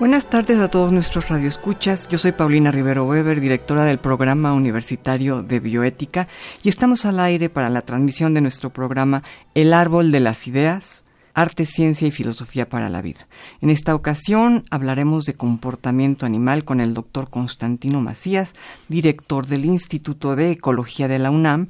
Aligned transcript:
Buenas 0.00 0.30
tardes 0.30 0.58
a 0.60 0.70
todos 0.70 0.92
nuestros 0.92 1.28
radioescuchas. 1.28 2.08
Yo 2.08 2.16
soy 2.16 2.32
Paulina 2.32 2.70
Rivero 2.70 3.04
Weber, 3.04 3.38
directora 3.38 3.84
del 3.84 3.98
Programa 3.98 4.54
Universitario 4.54 5.42
de 5.42 5.60
Bioética, 5.60 6.26
y 6.62 6.70
estamos 6.70 7.04
al 7.04 7.20
aire 7.20 7.50
para 7.50 7.68
la 7.68 7.82
transmisión 7.82 8.32
de 8.32 8.40
nuestro 8.40 8.70
programa 8.70 9.22
El 9.52 9.74
Árbol 9.74 10.10
de 10.10 10.20
las 10.20 10.46
Ideas, 10.46 11.04
Arte, 11.34 11.66
Ciencia 11.66 12.08
y 12.08 12.12
Filosofía 12.12 12.66
para 12.66 12.88
la 12.88 13.02
Vida. 13.02 13.28
En 13.60 13.68
esta 13.68 13.94
ocasión 13.94 14.64
hablaremos 14.70 15.26
de 15.26 15.34
comportamiento 15.34 16.24
animal 16.24 16.64
con 16.64 16.80
el 16.80 16.94
doctor 16.94 17.28
Constantino 17.28 18.00
Macías, 18.00 18.54
director 18.88 19.46
del 19.48 19.66
Instituto 19.66 20.34
de 20.34 20.52
Ecología 20.52 21.08
de 21.08 21.18
la 21.18 21.30
UNAM, 21.30 21.68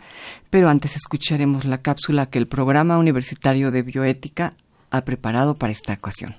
pero 0.50 0.68
antes 0.68 0.94
escucharemos 0.94 1.64
la 1.64 1.82
cápsula 1.82 2.26
que 2.26 2.38
el 2.38 2.46
Programa 2.46 2.96
Universitario 2.96 3.72
de 3.72 3.82
Bioética 3.82 4.54
ha 4.92 5.04
preparado 5.04 5.56
para 5.56 5.72
esta 5.72 5.94
ocasión 5.94 6.36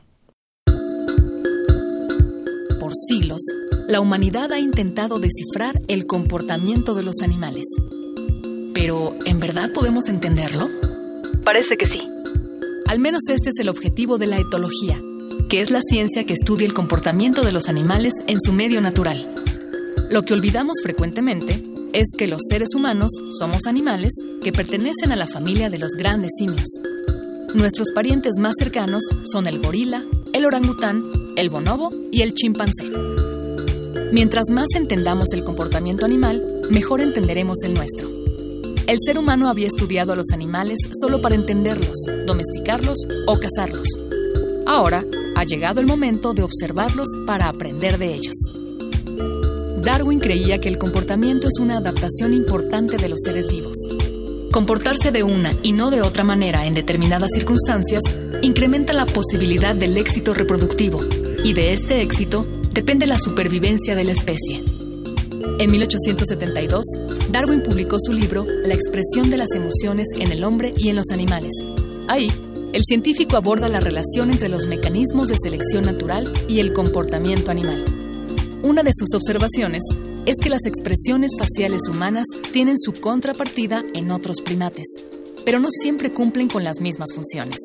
siglos, 3.07 3.41
la 3.87 3.99
humanidad 3.99 4.51
ha 4.51 4.59
intentado 4.59 5.19
descifrar 5.19 5.81
el 5.87 6.05
comportamiento 6.05 6.93
de 6.93 7.03
los 7.03 7.21
animales. 7.21 7.65
Pero, 8.73 9.15
¿en 9.25 9.39
verdad 9.39 9.71
podemos 9.73 10.07
entenderlo? 10.07 10.69
Parece 11.43 11.77
que 11.77 11.87
sí. 11.87 12.07
Al 12.87 12.99
menos 12.99 13.27
este 13.29 13.49
es 13.49 13.59
el 13.59 13.69
objetivo 13.69 14.17
de 14.17 14.27
la 14.27 14.37
etología, 14.37 14.99
que 15.49 15.61
es 15.61 15.71
la 15.71 15.81
ciencia 15.81 16.25
que 16.25 16.33
estudia 16.33 16.67
el 16.67 16.73
comportamiento 16.73 17.43
de 17.43 17.51
los 17.51 17.69
animales 17.69 18.13
en 18.27 18.39
su 18.39 18.53
medio 18.53 18.81
natural. 18.81 19.33
Lo 20.09 20.23
que 20.23 20.33
olvidamos 20.33 20.77
frecuentemente 20.81 21.63
es 21.93 22.09
que 22.17 22.27
los 22.27 22.41
seres 22.49 22.75
humanos 22.75 23.11
somos 23.37 23.65
animales 23.65 24.13
que 24.41 24.51
pertenecen 24.51 25.11
a 25.11 25.15
la 25.15 25.27
familia 25.27 25.69
de 25.69 25.79
los 25.79 25.91
grandes 25.91 26.31
simios. 26.37 26.67
Nuestros 27.53 27.89
parientes 27.93 28.33
más 28.39 28.53
cercanos 28.57 29.03
son 29.29 29.45
el 29.45 29.59
gorila, 29.59 30.03
el 30.31 30.45
orangután, 30.45 31.03
el 31.35 31.49
bonobo 31.49 31.91
y 32.09 32.21
el 32.21 32.33
chimpancé. 32.33 32.89
Mientras 34.13 34.49
más 34.49 34.67
entendamos 34.75 35.33
el 35.33 35.43
comportamiento 35.43 36.05
animal, 36.05 36.61
mejor 36.69 37.01
entenderemos 37.01 37.63
el 37.63 37.73
nuestro. 37.73 38.09
El 38.87 38.97
ser 39.05 39.17
humano 39.17 39.49
había 39.49 39.67
estudiado 39.67 40.13
a 40.13 40.15
los 40.15 40.31
animales 40.31 40.77
solo 40.99 41.21
para 41.21 41.35
entenderlos, 41.35 41.97
domesticarlos 42.25 42.97
o 43.27 43.37
cazarlos. 43.37 43.87
Ahora 44.65 45.03
ha 45.35 45.43
llegado 45.43 45.81
el 45.81 45.87
momento 45.87 46.33
de 46.33 46.43
observarlos 46.43 47.07
para 47.27 47.49
aprender 47.49 47.97
de 47.97 48.13
ellos. 48.13 48.35
Darwin 49.81 50.19
creía 50.19 50.59
que 50.59 50.69
el 50.69 50.77
comportamiento 50.77 51.47
es 51.47 51.59
una 51.59 51.77
adaptación 51.77 52.33
importante 52.33 52.97
de 52.97 53.09
los 53.09 53.19
seres 53.23 53.49
vivos. 53.49 53.77
Comportarse 54.51 55.11
de 55.11 55.23
una 55.23 55.53
y 55.63 55.71
no 55.71 55.91
de 55.91 56.01
otra 56.01 56.25
manera 56.25 56.65
en 56.65 56.73
determinadas 56.73 57.31
circunstancias 57.33 58.01
incrementa 58.41 58.91
la 58.91 59.05
posibilidad 59.05 59.73
del 59.73 59.97
éxito 59.97 60.33
reproductivo 60.33 60.99
y 61.45 61.53
de 61.53 61.71
este 61.71 62.01
éxito 62.01 62.45
depende 62.73 63.07
la 63.07 63.17
supervivencia 63.17 63.95
de 63.95 64.03
la 64.03 64.11
especie. 64.11 64.61
En 65.57 65.71
1872, 65.71 66.83
Darwin 67.31 67.63
publicó 67.63 67.97
su 67.97 68.11
libro 68.11 68.45
La 68.65 68.73
expresión 68.73 69.29
de 69.29 69.37
las 69.37 69.51
emociones 69.55 70.07
en 70.19 70.33
el 70.33 70.43
hombre 70.43 70.73
y 70.77 70.89
en 70.89 70.97
los 70.97 71.11
animales. 71.11 71.53
Ahí, 72.09 72.29
el 72.73 72.83
científico 72.83 73.37
aborda 73.37 73.69
la 73.69 73.79
relación 73.79 74.31
entre 74.31 74.49
los 74.49 74.67
mecanismos 74.67 75.29
de 75.29 75.37
selección 75.41 75.85
natural 75.85 76.31
y 76.49 76.59
el 76.59 76.73
comportamiento 76.73 77.51
animal. 77.51 77.85
Una 78.63 78.83
de 78.83 78.91
sus 78.93 79.13
observaciones 79.13 79.81
es 80.25 80.37
que 80.41 80.49
las 80.49 80.65
expresiones 80.65 81.31
faciales 81.37 81.87
humanas 81.89 82.25
tienen 82.51 82.77
su 82.77 82.93
contrapartida 82.93 83.83
en 83.93 84.11
otros 84.11 84.41
primates, 84.41 84.87
pero 85.45 85.59
no 85.59 85.69
siempre 85.71 86.11
cumplen 86.11 86.47
con 86.47 86.63
las 86.63 86.79
mismas 86.79 87.13
funciones. 87.13 87.57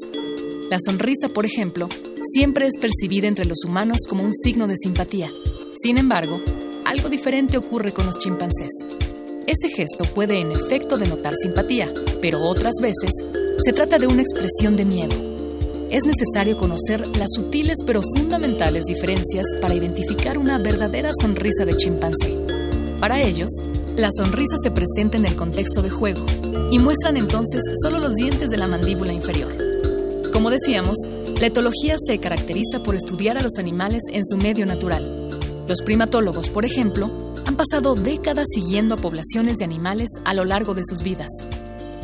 La 0.71 0.79
sonrisa, 0.81 1.29
por 1.29 1.45
ejemplo, 1.45 1.89
siempre 2.33 2.67
es 2.67 2.79
percibida 2.79 3.29
entre 3.29 3.45
los 3.45 3.65
humanos 3.65 3.99
como 4.09 4.25
un 4.25 4.35
signo 4.35 4.67
de 4.67 4.77
simpatía. 4.77 5.29
Sin 5.77 5.99
embargo, 5.99 6.41
algo 6.85 7.09
diferente 7.09 7.59
ocurre 7.59 7.93
con 7.93 8.07
los 8.07 8.19
chimpancés. 8.19 8.73
Ese 9.47 9.69
gesto 9.69 10.05
puede 10.15 10.41
en 10.41 10.51
efecto 10.53 10.99
denotar 10.99 11.35
simpatía, 11.37 11.93
pero 12.21 12.41
otras 12.41 12.75
veces 12.81 13.11
se 13.63 13.73
trata 13.73 13.99
de 13.99 14.07
una 14.07 14.23
expresión 14.23 14.77
de 14.77 14.85
miedo 14.85 15.36
es 15.91 16.05
necesario 16.05 16.57
conocer 16.57 17.07
las 17.17 17.31
sutiles 17.35 17.77
pero 17.87 18.01
fundamentales 18.15 18.85
diferencias 18.85 19.45
para 19.61 19.75
identificar 19.75 20.39
una 20.39 20.59
verdadera 20.59 21.11
sonrisa 21.21 21.65
de 21.65 21.77
chimpancé. 21.77 22.37
Para 23.01 23.21
ellos, 23.23 23.51
la 23.97 24.11
sonrisa 24.11 24.57
se 24.63 24.71
presenta 24.71 25.17
en 25.17 25.27
el 25.27 25.37
contexto 25.37 25.83
de 25.83 25.91
juego 25.91 26.25
y 26.71 26.79
muestran 26.79 27.17
entonces 27.17 27.61
solo 27.83 27.99
los 27.99 28.15
dientes 28.15 28.51
de 28.51 28.59
la 28.59 28.67
mandíbula 28.67 29.13
inferior. 29.13 29.53
Como 30.33 30.51
decíamos, 30.51 30.97
la 31.41 31.47
etología 31.47 31.97
se 31.99 32.19
caracteriza 32.19 32.83
por 32.83 32.95
estudiar 32.95 33.39
a 33.39 33.43
los 33.43 33.59
animales 33.59 34.03
en 34.13 34.25
su 34.25 34.37
medio 34.37 34.67
natural. 34.67 35.31
Los 35.69 35.83
primatólogos, 35.83 36.49
por 36.49 36.65
ejemplo, 36.65 37.11
han 37.45 37.57
pasado 37.57 37.95
décadas 37.95 38.47
siguiendo 38.53 38.95
a 38.95 38.99
poblaciones 38.99 39.57
de 39.59 39.65
animales 39.65 40.11
a 40.25 40.35
lo 40.35 40.45
largo 40.45 40.75
de 40.75 40.83
sus 40.85 41.03
vidas 41.03 41.29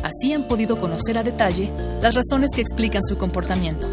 Así 0.02 0.32
han 0.32 0.48
podido 0.48 0.78
conocer 0.78 1.18
a 1.18 1.22
detalle 1.22 1.70
las 2.00 2.14
razones 2.14 2.50
que 2.54 2.60
explican 2.60 3.02
su 3.02 3.16
comportamiento. 3.16 3.88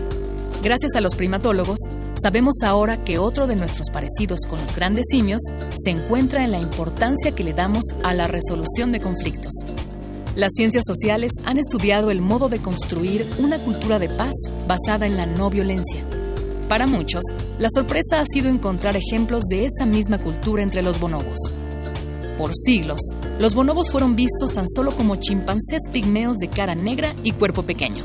Gracias 0.62 0.96
a 0.96 1.02
los 1.02 1.16
primatólogos, 1.16 1.78
sabemos 2.22 2.64
ahora 2.64 2.98
que 2.98 3.18
otro 3.18 3.48
de 3.48 3.56
nuestros 3.56 3.90
parecidos 3.90 4.42
con 4.50 4.60
los 4.60 4.76
grandes 4.76 5.06
simios 5.10 5.42
se 5.78 5.92
encuentra 5.92 6.44
en 6.44 6.52
la 6.52 6.60
importancia 6.60 7.34
que 7.34 7.46
le 7.46 7.54
damos 7.54 7.84
a 8.04 8.14
la 8.14 8.28
resolución 8.28 8.92
de 8.92 9.00
conflictos. 9.00 9.54
Las 10.36 10.52
ciencias 10.56 10.84
sociales 10.86 11.32
han 11.46 11.58
estudiado 11.58 12.12
el 12.12 12.22
modo 12.22 12.50
de 12.50 12.60
construir 12.60 13.30
una 13.40 13.58
cultura 13.60 14.00
de 14.00 14.10
paz 14.10 14.34
basada 14.68 15.08
en 15.08 15.18
la 15.18 15.26
no 15.26 15.50
violencia. 15.50 16.04
Para 16.68 16.88
muchos, 16.88 17.24
la 17.58 17.70
sorpresa 17.74 18.20
ha 18.20 18.26
sido 18.26 18.50
encontrar 18.50 18.96
ejemplos 18.96 19.46
de 19.46 19.66
esa 19.66 19.86
misma 19.86 20.18
cultura 20.18 20.62
entre 20.62 20.82
los 20.82 21.00
bonobos. 21.00 21.54
Por 22.40 22.56
siglos, 22.56 23.02
los 23.38 23.54
bonobos 23.54 23.92
fueron 23.92 24.16
vistos 24.16 24.54
tan 24.54 24.66
solo 24.70 24.96
como 24.96 25.18
chimpancés 25.18 25.82
pigmeos 25.92 26.38
de 26.38 26.48
cara 26.48 26.74
negra 26.74 27.14
y 27.22 27.34
cuerpo 27.34 27.64
pequeño. 27.64 28.02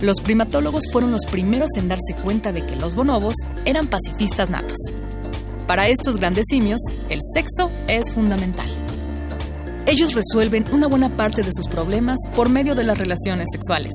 Los 0.00 0.20
primatólogos 0.20 0.84
fueron 0.92 1.10
los 1.10 1.26
primeros 1.26 1.76
en 1.76 1.88
darse 1.88 2.14
cuenta 2.22 2.52
de 2.52 2.64
que 2.64 2.76
los 2.76 2.94
bonobos 2.94 3.34
eran 3.64 3.88
pacifistas 3.88 4.48
natos. 4.48 4.78
Para 5.66 5.88
estos 5.88 6.18
grandes 6.18 6.44
simios, 6.48 6.80
el 7.08 7.18
sexo 7.34 7.68
es 7.88 8.12
fundamental. 8.12 8.68
Ellos 9.86 10.14
resuelven 10.14 10.64
una 10.70 10.86
buena 10.86 11.08
parte 11.16 11.42
de 11.42 11.52
sus 11.52 11.66
problemas 11.66 12.20
por 12.36 12.48
medio 12.48 12.76
de 12.76 12.84
las 12.84 12.96
relaciones 12.96 13.48
sexuales. 13.50 13.92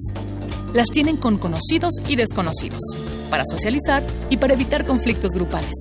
Las 0.74 0.88
tienen 0.88 1.16
con 1.16 1.38
conocidos 1.38 1.94
y 2.06 2.18
desconocidos, 2.18 2.82
para 3.30 3.46
socializar 3.46 4.06
y 4.30 4.36
para 4.36 4.56
evitar 4.56 4.86
conflictos 4.86 5.32
grupales. 5.32 5.76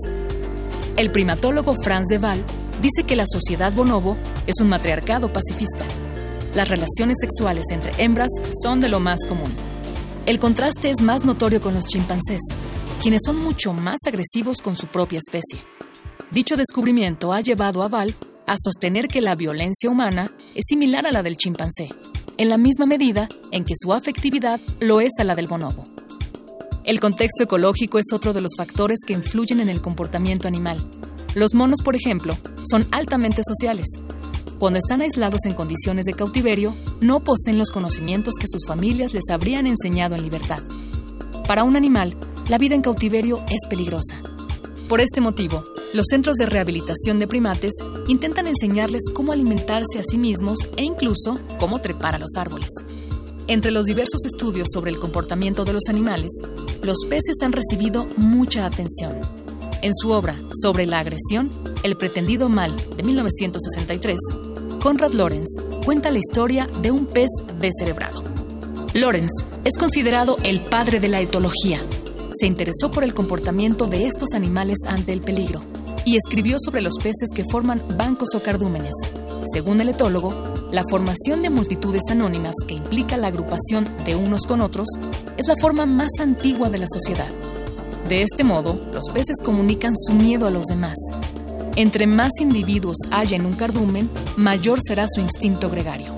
El 0.96 1.10
primatólogo 1.10 1.74
Franz 1.82 2.06
de 2.06 2.18
Waal 2.18 2.44
dice 2.80 3.04
que 3.04 3.16
la 3.16 3.26
sociedad 3.26 3.72
bonobo 3.72 4.16
es 4.46 4.60
un 4.60 4.68
matriarcado 4.68 5.32
pacifista. 5.32 5.84
Las 6.54 6.68
relaciones 6.68 7.18
sexuales 7.20 7.66
entre 7.70 7.92
hembras 8.02 8.30
son 8.62 8.80
de 8.80 8.88
lo 8.88 9.00
más 9.00 9.24
común. 9.26 9.52
El 10.26 10.38
contraste 10.38 10.90
es 10.90 11.00
más 11.00 11.24
notorio 11.24 11.60
con 11.60 11.74
los 11.74 11.84
chimpancés, 11.84 12.40
quienes 13.00 13.22
son 13.24 13.36
mucho 13.42 13.72
más 13.72 13.98
agresivos 14.06 14.58
con 14.62 14.76
su 14.76 14.86
propia 14.86 15.18
especie. 15.18 15.58
Dicho 16.30 16.56
descubrimiento 16.56 17.32
ha 17.32 17.40
llevado 17.40 17.82
a 17.82 17.88
Val 17.88 18.14
a 18.46 18.56
sostener 18.56 19.08
que 19.08 19.20
la 19.20 19.34
violencia 19.34 19.90
humana 19.90 20.32
es 20.54 20.64
similar 20.68 21.06
a 21.06 21.12
la 21.12 21.22
del 21.22 21.36
chimpancé, 21.36 21.90
en 22.36 22.48
la 22.48 22.58
misma 22.58 22.86
medida 22.86 23.28
en 23.50 23.64
que 23.64 23.74
su 23.76 23.92
afectividad 23.92 24.60
lo 24.80 25.00
es 25.00 25.12
a 25.18 25.24
la 25.24 25.34
del 25.34 25.48
bonobo. 25.48 25.86
El 26.84 27.00
contexto 27.00 27.44
ecológico 27.44 27.98
es 27.98 28.12
otro 28.12 28.32
de 28.32 28.40
los 28.40 28.52
factores 28.56 28.98
que 29.06 29.12
influyen 29.12 29.60
en 29.60 29.68
el 29.68 29.80
comportamiento 29.80 30.48
animal, 30.48 30.84
los 31.34 31.54
monos, 31.54 31.80
por 31.82 31.96
ejemplo, 31.96 32.36
son 32.68 32.86
altamente 32.90 33.42
sociales. 33.46 33.86
Cuando 34.58 34.78
están 34.78 35.00
aislados 35.00 35.44
en 35.46 35.54
condiciones 35.54 36.04
de 36.04 36.14
cautiverio, 36.14 36.74
no 37.00 37.20
poseen 37.20 37.58
los 37.58 37.70
conocimientos 37.70 38.36
que 38.38 38.48
sus 38.48 38.66
familias 38.66 39.12
les 39.14 39.28
habrían 39.30 39.66
enseñado 39.66 40.14
en 40.14 40.22
libertad. 40.22 40.62
Para 41.48 41.64
un 41.64 41.74
animal, 41.74 42.16
la 42.48 42.58
vida 42.58 42.74
en 42.74 42.82
cautiverio 42.82 43.44
es 43.50 43.66
peligrosa. 43.68 44.22
Por 44.88 45.00
este 45.00 45.20
motivo, 45.20 45.64
los 45.94 46.06
centros 46.08 46.36
de 46.36 46.46
rehabilitación 46.46 47.18
de 47.18 47.26
primates 47.26 47.72
intentan 48.08 48.46
enseñarles 48.46 49.02
cómo 49.12 49.32
alimentarse 49.32 49.98
a 49.98 50.04
sí 50.08 50.18
mismos 50.18 50.68
e 50.76 50.84
incluso 50.84 51.38
cómo 51.58 51.80
trepar 51.80 52.14
a 52.14 52.18
los 52.18 52.36
árboles. 52.36 52.70
Entre 53.48 53.70
los 53.70 53.86
diversos 53.86 54.24
estudios 54.24 54.68
sobre 54.72 54.90
el 54.90 54.98
comportamiento 54.98 55.64
de 55.64 55.72
los 55.72 55.88
animales, 55.88 56.30
los 56.82 57.04
peces 57.08 57.42
han 57.42 57.52
recibido 57.52 58.06
mucha 58.16 58.64
atención. 58.64 59.41
En 59.82 59.92
su 59.94 60.12
obra 60.12 60.38
Sobre 60.62 60.86
la 60.86 61.00
agresión, 61.00 61.50
el 61.82 61.96
pretendido 61.96 62.48
mal 62.48 62.74
de 62.96 63.02
1963, 63.02 64.16
Conrad 64.80 65.10
Lorenz 65.12 65.48
cuenta 65.84 66.12
la 66.12 66.20
historia 66.20 66.68
de 66.80 66.92
un 66.92 67.06
pez 67.06 67.28
descerebrado. 67.60 68.22
Lorenz 68.94 69.30
es 69.64 69.76
considerado 69.76 70.36
el 70.44 70.62
padre 70.62 71.00
de 71.00 71.08
la 71.08 71.20
etología. 71.20 71.80
Se 72.32 72.46
interesó 72.46 72.92
por 72.92 73.02
el 73.02 73.12
comportamiento 73.12 73.88
de 73.88 74.06
estos 74.06 74.34
animales 74.34 74.78
ante 74.86 75.12
el 75.12 75.20
peligro 75.20 75.60
y 76.04 76.16
escribió 76.16 76.58
sobre 76.64 76.80
los 76.80 76.94
peces 77.02 77.30
que 77.34 77.44
forman 77.50 77.82
bancos 77.96 78.36
o 78.36 78.42
cardúmenes. 78.42 78.94
Según 79.52 79.80
el 79.80 79.88
etólogo, 79.88 80.32
la 80.70 80.84
formación 80.88 81.42
de 81.42 81.50
multitudes 81.50 82.02
anónimas 82.08 82.54
que 82.68 82.74
implica 82.74 83.16
la 83.16 83.26
agrupación 83.26 83.88
de 84.04 84.14
unos 84.14 84.42
con 84.46 84.60
otros 84.60 84.86
es 85.36 85.48
la 85.48 85.56
forma 85.60 85.86
más 85.86 86.12
antigua 86.20 86.70
de 86.70 86.78
la 86.78 86.86
sociedad. 86.88 87.30
De 88.12 88.20
este 88.20 88.44
modo, 88.44 88.78
los 88.92 89.08
peces 89.08 89.38
comunican 89.42 89.96
su 89.96 90.12
miedo 90.12 90.46
a 90.46 90.50
los 90.50 90.66
demás. 90.66 90.98
Entre 91.76 92.06
más 92.06 92.32
individuos 92.42 92.98
haya 93.10 93.36
en 93.38 93.46
un 93.46 93.54
cardumen, 93.54 94.10
mayor 94.36 94.80
será 94.82 95.06
su 95.08 95.22
instinto 95.22 95.70
gregario. 95.70 96.14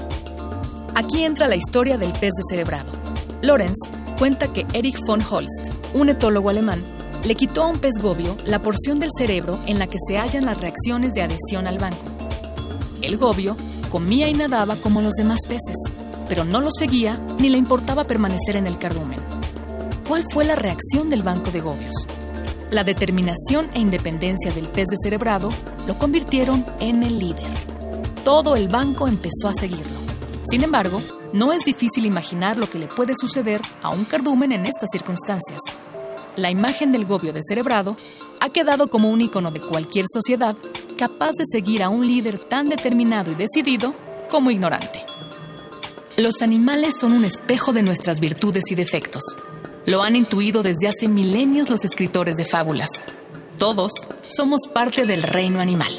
Aquí 0.96 1.23
entra 1.23 1.46
la 1.46 1.55
historia 1.55 1.96
del 1.96 2.11
pez 2.11 2.32
descerebrado. 2.37 2.91
Lorenz 3.43 3.79
cuenta 4.19 4.52
que 4.52 4.67
Erich 4.73 4.99
von 5.06 5.23
Holst, 5.23 5.69
un 5.94 6.08
etólogo 6.08 6.50
alemán, 6.50 6.82
le 7.23 7.37
quitó 7.37 7.62
a 7.62 7.69
un 7.69 7.79
pez 7.79 7.94
gobio 8.02 8.37
la 8.44 8.61
porción 8.61 8.99
del 8.99 9.11
cerebro 9.17 9.61
en 9.67 9.79
la 9.79 9.87
que 9.87 9.99
se 10.05 10.19
hallan 10.19 10.47
las 10.47 10.61
reacciones 10.61 11.12
de 11.12 11.23
adhesión 11.23 11.69
al 11.69 11.79
banco. 11.79 12.06
El 13.02 13.19
gobio 13.19 13.56
comía 13.88 14.29
y 14.29 14.35
nadaba 14.35 14.75
como 14.75 15.00
los 15.00 15.14
demás 15.14 15.38
peces, 15.49 15.76
pero 16.29 16.44
no 16.44 16.61
lo 16.61 16.70
seguía 16.76 17.25
ni 17.38 17.50
le 17.50 17.58
importaba 17.58 18.02
permanecer 18.02 18.56
en 18.56 18.67
el 18.67 18.79
cardumen. 18.79 19.24
¿Cuál 20.08 20.24
fue 20.32 20.44
la 20.44 20.56
reacción 20.56 21.10
del 21.10 21.22
banco 21.22 21.50
de 21.50 21.60
gobios? 21.60 22.06
La 22.70 22.84
determinación 22.84 23.68
e 23.74 23.80
independencia 23.80 24.52
del 24.52 24.68
pez 24.68 24.88
descerebrado 24.88 25.50
lo 25.86 25.98
convirtieron 25.98 26.64
en 26.80 27.02
el 27.02 27.18
líder. 27.18 27.46
Todo 28.24 28.56
el 28.56 28.68
banco 28.68 29.08
empezó 29.08 29.48
a 29.48 29.54
seguirlo. 29.54 29.98
Sin 30.44 30.62
embargo, 30.64 31.00
no 31.32 31.52
es 31.52 31.64
difícil 31.64 32.04
imaginar 32.04 32.58
lo 32.58 32.68
que 32.68 32.78
le 32.78 32.88
puede 32.88 33.14
suceder 33.16 33.60
a 33.82 33.90
un 33.90 34.04
cardumen 34.04 34.52
en 34.52 34.66
estas 34.66 34.90
circunstancias 34.92 35.60
la 36.36 36.50
imagen 36.50 36.90
del 36.90 37.04
gobio 37.04 37.32
descerebrado 37.32 37.96
ha 38.40 38.50
quedado 38.50 38.88
como 38.88 39.10
un 39.10 39.20
icono 39.20 39.50
de 39.50 39.60
cualquier 39.60 40.06
sociedad 40.12 40.56
capaz 40.98 41.32
de 41.32 41.44
seguir 41.46 41.82
a 41.82 41.88
un 41.88 42.06
líder 42.06 42.38
tan 42.38 42.68
determinado 42.68 43.30
y 43.30 43.34
decidido 43.34 43.94
como 44.30 44.50
ignorante. 44.50 45.00
Los 46.16 46.42
animales 46.42 46.98
son 46.98 47.12
un 47.12 47.24
espejo 47.24 47.72
de 47.72 47.82
nuestras 47.82 48.20
virtudes 48.20 48.64
y 48.70 48.74
defectos. 48.74 49.22
Lo 49.86 50.02
han 50.02 50.16
intuido 50.16 50.62
desde 50.62 50.88
hace 50.88 51.08
milenios 51.08 51.69
los 51.69 51.84
escritores 51.84 52.36
de 52.36 52.46
fábulas. 52.46 52.88
Todos 53.58 53.92
somos 54.22 54.62
parte 54.72 55.04
del 55.04 55.22
reino 55.22 55.60
animal. 55.60 55.92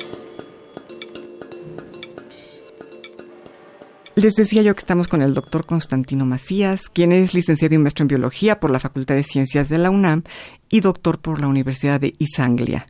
Les 4.15 4.33
decía 4.33 4.63
yo 4.63 4.73
que 4.73 4.79
estamos 4.79 5.07
con 5.07 5.21
el 5.21 5.35
doctor 5.35 5.65
Constantino 5.67 6.25
Macías, 6.25 6.89
quien 6.89 7.11
es 7.11 7.35
licenciado 7.35 7.75
y 7.75 7.77
maestro 7.77 8.03
en 8.03 8.07
biología 8.07 8.59
por 8.59 8.71
la 8.71 8.79
Facultad 8.79 9.15
de 9.15 9.23
Ciencias 9.23 9.69
de 9.69 9.77
la 9.77 9.91
UNAM 9.91 10.23
y 10.69 10.79
doctor 10.79 11.19
por 11.19 11.39
la 11.39 11.47
Universidad 11.47 11.99
de 11.99 12.15
East 12.17 12.39
Anglia. 12.39 12.87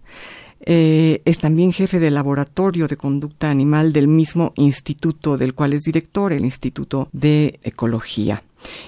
Eh, 0.62 1.22
es 1.26 1.40
también 1.40 1.74
jefe 1.74 2.00
del 2.00 2.14
laboratorio 2.14 2.88
de 2.88 2.96
conducta 2.96 3.50
animal 3.50 3.92
del 3.92 4.08
mismo 4.08 4.54
instituto 4.56 5.38
del 5.38 5.54
cual 5.54 5.74
es 5.74 5.84
director, 5.84 6.32
el 6.32 6.46
Instituto 6.46 7.10
de 7.12 7.60
Ecología. 7.64 8.44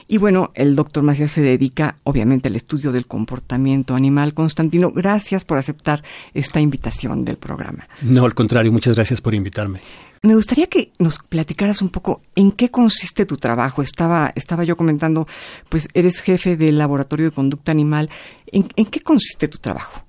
Y 0.08 0.18
bueno, 0.18 0.52
el 0.56 0.76
doctor 0.76 1.04
Macías 1.04 1.32
se 1.32 1.42
dedica 1.42 1.98
obviamente 2.04 2.48
al 2.48 2.56
estudio 2.56 2.92
del 2.92 3.08
comportamiento 3.08 3.96
animal. 3.96 4.34
Constantino, 4.34 4.92
gracias 4.92 5.44
por 5.44 5.58
aceptar 5.58 6.04
esta 6.34 6.60
invitación 6.60 7.26
del 7.26 7.38
programa. 7.38 7.88
No, 8.02 8.26
al 8.26 8.34
contrario, 8.34 8.72
muchas 8.72 8.96
gracias 8.96 9.22
por 9.22 9.34
invitarme. 9.36 9.82
Me 10.24 10.36
gustaría 10.36 10.68
que 10.68 10.92
nos 10.98 11.20
platicaras 11.20 11.82
un 11.82 11.90
poco 11.90 12.22
en 12.36 12.52
qué 12.52 12.70
consiste 12.70 13.26
tu 13.26 13.38
trabajo. 13.38 13.82
Estaba, 13.82 14.32
estaba 14.36 14.64
yo 14.64 14.76
comentando, 14.76 15.28
pues 15.70 15.88
eres 15.94 16.22
jefe 16.22 16.58
del 16.58 16.78
laboratorio 16.78 17.28
de 17.28 17.32
conducta 17.32 17.72
animal. 17.72 18.10
¿En, 18.48 18.64
qué 18.64 19.02
consiste 19.02 19.48
tu 19.48 19.60
trabajo? 19.60 20.04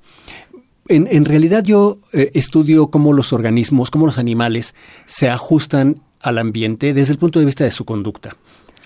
En, 0.89 1.25
realidad 1.27 1.63
yo 1.63 1.99
eh, 2.15 2.31
estudio 2.33 2.89
cómo 2.89 3.13
los 3.13 3.35
organismos, 3.35 3.91
cómo 3.91 4.07
los 4.07 4.17
animales 4.17 4.75
se 5.05 5.29
ajustan 5.29 6.01
al 6.23 6.39
ambiente 6.39 6.95
desde 6.95 7.13
el 7.13 7.19
punto 7.19 7.39
de 7.39 7.45
vista 7.45 7.65
de 7.65 7.71
su 7.71 7.85
conducta. 7.85 8.37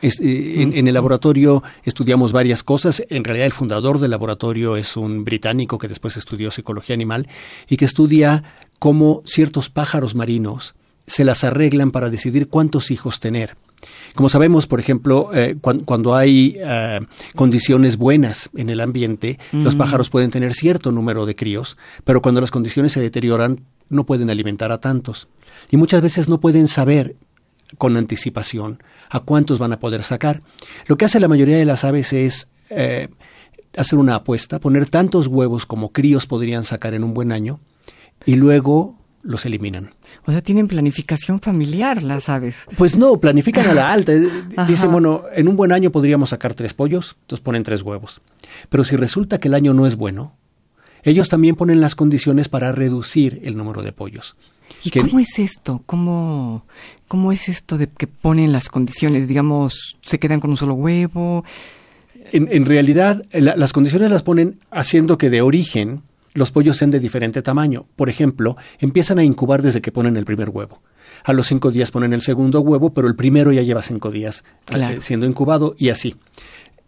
Eh, 0.02 0.62
en, 0.62 0.76
en, 0.76 0.88
el 0.88 0.94
laboratorio 0.94 1.62
estudiamos 1.84 2.32
varias 2.32 2.62
cosas. 2.62 3.02
En 3.08 3.24
realidad 3.24 3.46
el 3.46 3.52
fundador 3.52 4.00
del 4.00 4.10
laboratorio 4.10 4.76
es 4.76 4.96
un 4.96 5.24
británico 5.24 5.78
que 5.78 5.88
después 5.88 6.16
estudió 6.16 6.50
psicología 6.50 6.94
animal 6.94 7.28
y 7.68 7.76
que 7.76 7.84
estudia 7.84 8.42
cómo 8.78 9.22
ciertos 9.24 9.70
pájaros 9.70 10.14
marinos 10.14 10.74
se 11.06 11.24
las 11.24 11.44
arreglan 11.44 11.90
para 11.90 12.10
decidir 12.10 12.48
cuántos 12.48 12.90
hijos 12.90 13.20
tener. 13.20 13.56
Como 14.14 14.28
sabemos, 14.28 14.66
por 14.66 14.78
ejemplo, 14.78 15.30
eh, 15.34 15.56
cuando 15.60 16.14
hay 16.14 16.56
eh, 16.58 17.00
condiciones 17.34 17.96
buenas 17.96 18.50
en 18.54 18.70
el 18.70 18.80
ambiente, 18.80 19.38
los 19.52 19.74
pájaros 19.74 20.10
pueden 20.10 20.30
tener 20.30 20.54
cierto 20.54 20.92
número 20.92 21.26
de 21.26 21.34
críos, 21.34 21.76
pero 22.04 22.22
cuando 22.22 22.40
las 22.40 22.50
condiciones 22.50 22.92
se 22.92 23.00
deterioran, 23.00 23.60
no 23.88 24.04
pueden 24.04 24.30
alimentar 24.30 24.70
a 24.70 24.78
tantos. 24.78 25.28
Y 25.70 25.76
muchas 25.76 26.02
veces 26.02 26.28
no 26.28 26.40
pueden 26.40 26.68
saber 26.68 27.16
con 27.78 27.96
anticipación 27.96 28.82
a 29.10 29.20
cuántos 29.20 29.58
van 29.58 29.72
a 29.72 29.80
poder 29.80 30.02
sacar. 30.02 30.42
Lo 30.86 30.96
que 30.96 31.04
hace 31.04 31.20
la 31.20 31.28
mayoría 31.28 31.56
de 31.56 31.64
las 31.64 31.84
aves 31.84 32.12
es 32.12 32.48
eh, 32.70 33.08
hacer 33.76 33.98
una 33.98 34.16
apuesta, 34.16 34.60
poner 34.60 34.88
tantos 34.88 35.26
huevos 35.26 35.66
como 35.66 35.92
críos 35.92 36.26
podrían 36.26 36.64
sacar 36.64 36.94
en 36.94 37.04
un 37.04 37.14
buen 37.14 37.32
año, 37.32 37.60
y 38.24 38.36
luego 38.36 38.98
los 39.22 39.46
eliminan. 39.46 39.94
O 40.26 40.32
sea, 40.32 40.42
tienen 40.42 40.68
planificación 40.68 41.40
familiar 41.40 42.02
las 42.02 42.28
aves. 42.28 42.66
Pues 42.76 42.96
no, 42.96 43.18
planifican 43.20 43.68
a 43.68 43.74
la 43.74 43.92
alta. 43.92 44.12
Dicen, 44.66 44.90
bueno, 44.90 45.22
en 45.34 45.48
un 45.48 45.56
buen 45.56 45.72
año 45.72 45.90
podríamos 45.90 46.30
sacar 46.30 46.54
tres 46.54 46.74
pollos, 46.74 47.16
entonces 47.22 47.42
ponen 47.42 47.62
tres 47.62 47.82
huevos. 47.82 48.20
Pero 48.68 48.84
si 48.84 48.96
resulta 48.96 49.38
que 49.38 49.48
el 49.48 49.54
año 49.54 49.74
no 49.74 49.86
es 49.86 49.96
bueno, 49.96 50.36
ellos 51.04 51.28
también 51.28 51.56
ponen 51.56 51.80
las 51.80 51.94
condiciones 51.94 52.48
para 52.48 52.72
reducir 52.72 53.40
el 53.44 53.56
número 53.56 53.82
de 53.82 53.92
pollos. 53.92 54.36
¿Y 54.84 54.90
cómo 54.90 55.18
es 55.18 55.38
esto? 55.38 55.82
¿Cómo, 55.86 56.64
¿Cómo 57.08 57.32
es 57.32 57.48
esto 57.48 57.78
de 57.78 57.88
que 57.88 58.06
ponen 58.06 58.52
las 58.52 58.68
condiciones? 58.68 59.28
Digamos, 59.28 59.96
¿se 60.02 60.18
quedan 60.18 60.40
con 60.40 60.50
un 60.50 60.56
solo 60.56 60.74
huevo? 60.74 61.44
En, 62.32 62.48
en 62.50 62.64
realidad, 62.64 63.24
las 63.32 63.72
condiciones 63.72 64.10
las 64.10 64.22
ponen 64.22 64.58
haciendo 64.70 65.18
que 65.18 65.30
de 65.30 65.42
origen 65.42 66.02
los 66.34 66.50
pollos 66.50 66.76
sean 66.78 66.90
de 66.90 67.00
diferente 67.00 67.42
tamaño. 67.42 67.86
Por 67.96 68.08
ejemplo, 68.08 68.56
empiezan 68.78 69.18
a 69.18 69.24
incubar 69.24 69.62
desde 69.62 69.82
que 69.82 69.92
ponen 69.92 70.16
el 70.16 70.24
primer 70.24 70.48
huevo. 70.48 70.82
A 71.24 71.32
los 71.32 71.46
cinco 71.46 71.70
días 71.70 71.90
ponen 71.90 72.12
el 72.12 72.22
segundo 72.22 72.60
huevo, 72.60 72.94
pero 72.94 73.06
el 73.06 73.14
primero 73.14 73.52
ya 73.52 73.62
lleva 73.62 73.82
cinco 73.82 74.10
días 74.10 74.44
eh, 74.74 74.98
siendo 75.00 75.26
incubado 75.26 75.74
y 75.78 75.90
así. 75.90 76.16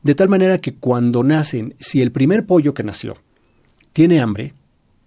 De 0.03 0.15
tal 0.15 0.29
manera 0.29 0.59
que 0.59 0.75
cuando 0.75 1.23
nacen, 1.23 1.75
si 1.79 2.03
el 2.03 2.13
primer 2.13 2.47
pollo 2.47 2.75
que 2.75 2.83
nació 2.83 3.17
tiene 3.93 4.21
hambre, 4.21 4.55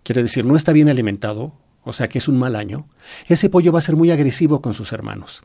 quiere 0.03 0.23
decir 0.23 0.45
no 0.45 0.55
está 0.55 0.71
bien 0.71 0.89
alimentado, 0.89 1.53
o 1.87 1.93
sea 1.93 2.07
que 2.09 2.19
es 2.19 2.27
un 2.27 2.37
mal 2.37 2.55
año, 2.55 2.87
ese 3.27 3.49
pollo 3.49 3.71
va 3.71 3.79
a 3.79 3.81
ser 3.81 3.95
muy 3.95 4.11
agresivo 4.11 4.61
con 4.61 4.73
sus 4.73 4.91
hermanos, 4.91 5.43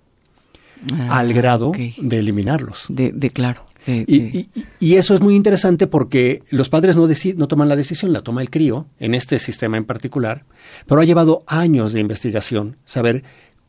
ah, 0.93 1.19
al 1.19 1.33
grado 1.33 1.73
de 1.73 2.19
eliminarlos. 2.19 2.87
De, 2.89 3.13
de 3.13 3.31
claro 3.31 3.67
y, 3.87 4.95
eso 4.95 5.15
es 5.15 5.21
muy 5.21 5.35
interesante 5.35 5.87
porque 5.87 6.43
los 6.51 6.69
padres 6.69 6.97
no, 6.97 7.09
no 7.37 7.49
toman 7.49 7.69
la 7.69 7.77
decisión, 7.77 8.13
la 8.13 8.23
toma 8.23 8.43
el 8.43 8.51
crío, 8.51 8.87
en 9.01 9.15
este 9.15 9.39
sistema 9.39 9.77
en 9.77 9.85
particular, 9.85 10.45
pero 10.87 11.01
ha 11.01 11.05
llevado 11.05 11.43
años 11.47 11.93
de 11.93 12.01
investigación 12.01 12.77
saber 12.85 13.25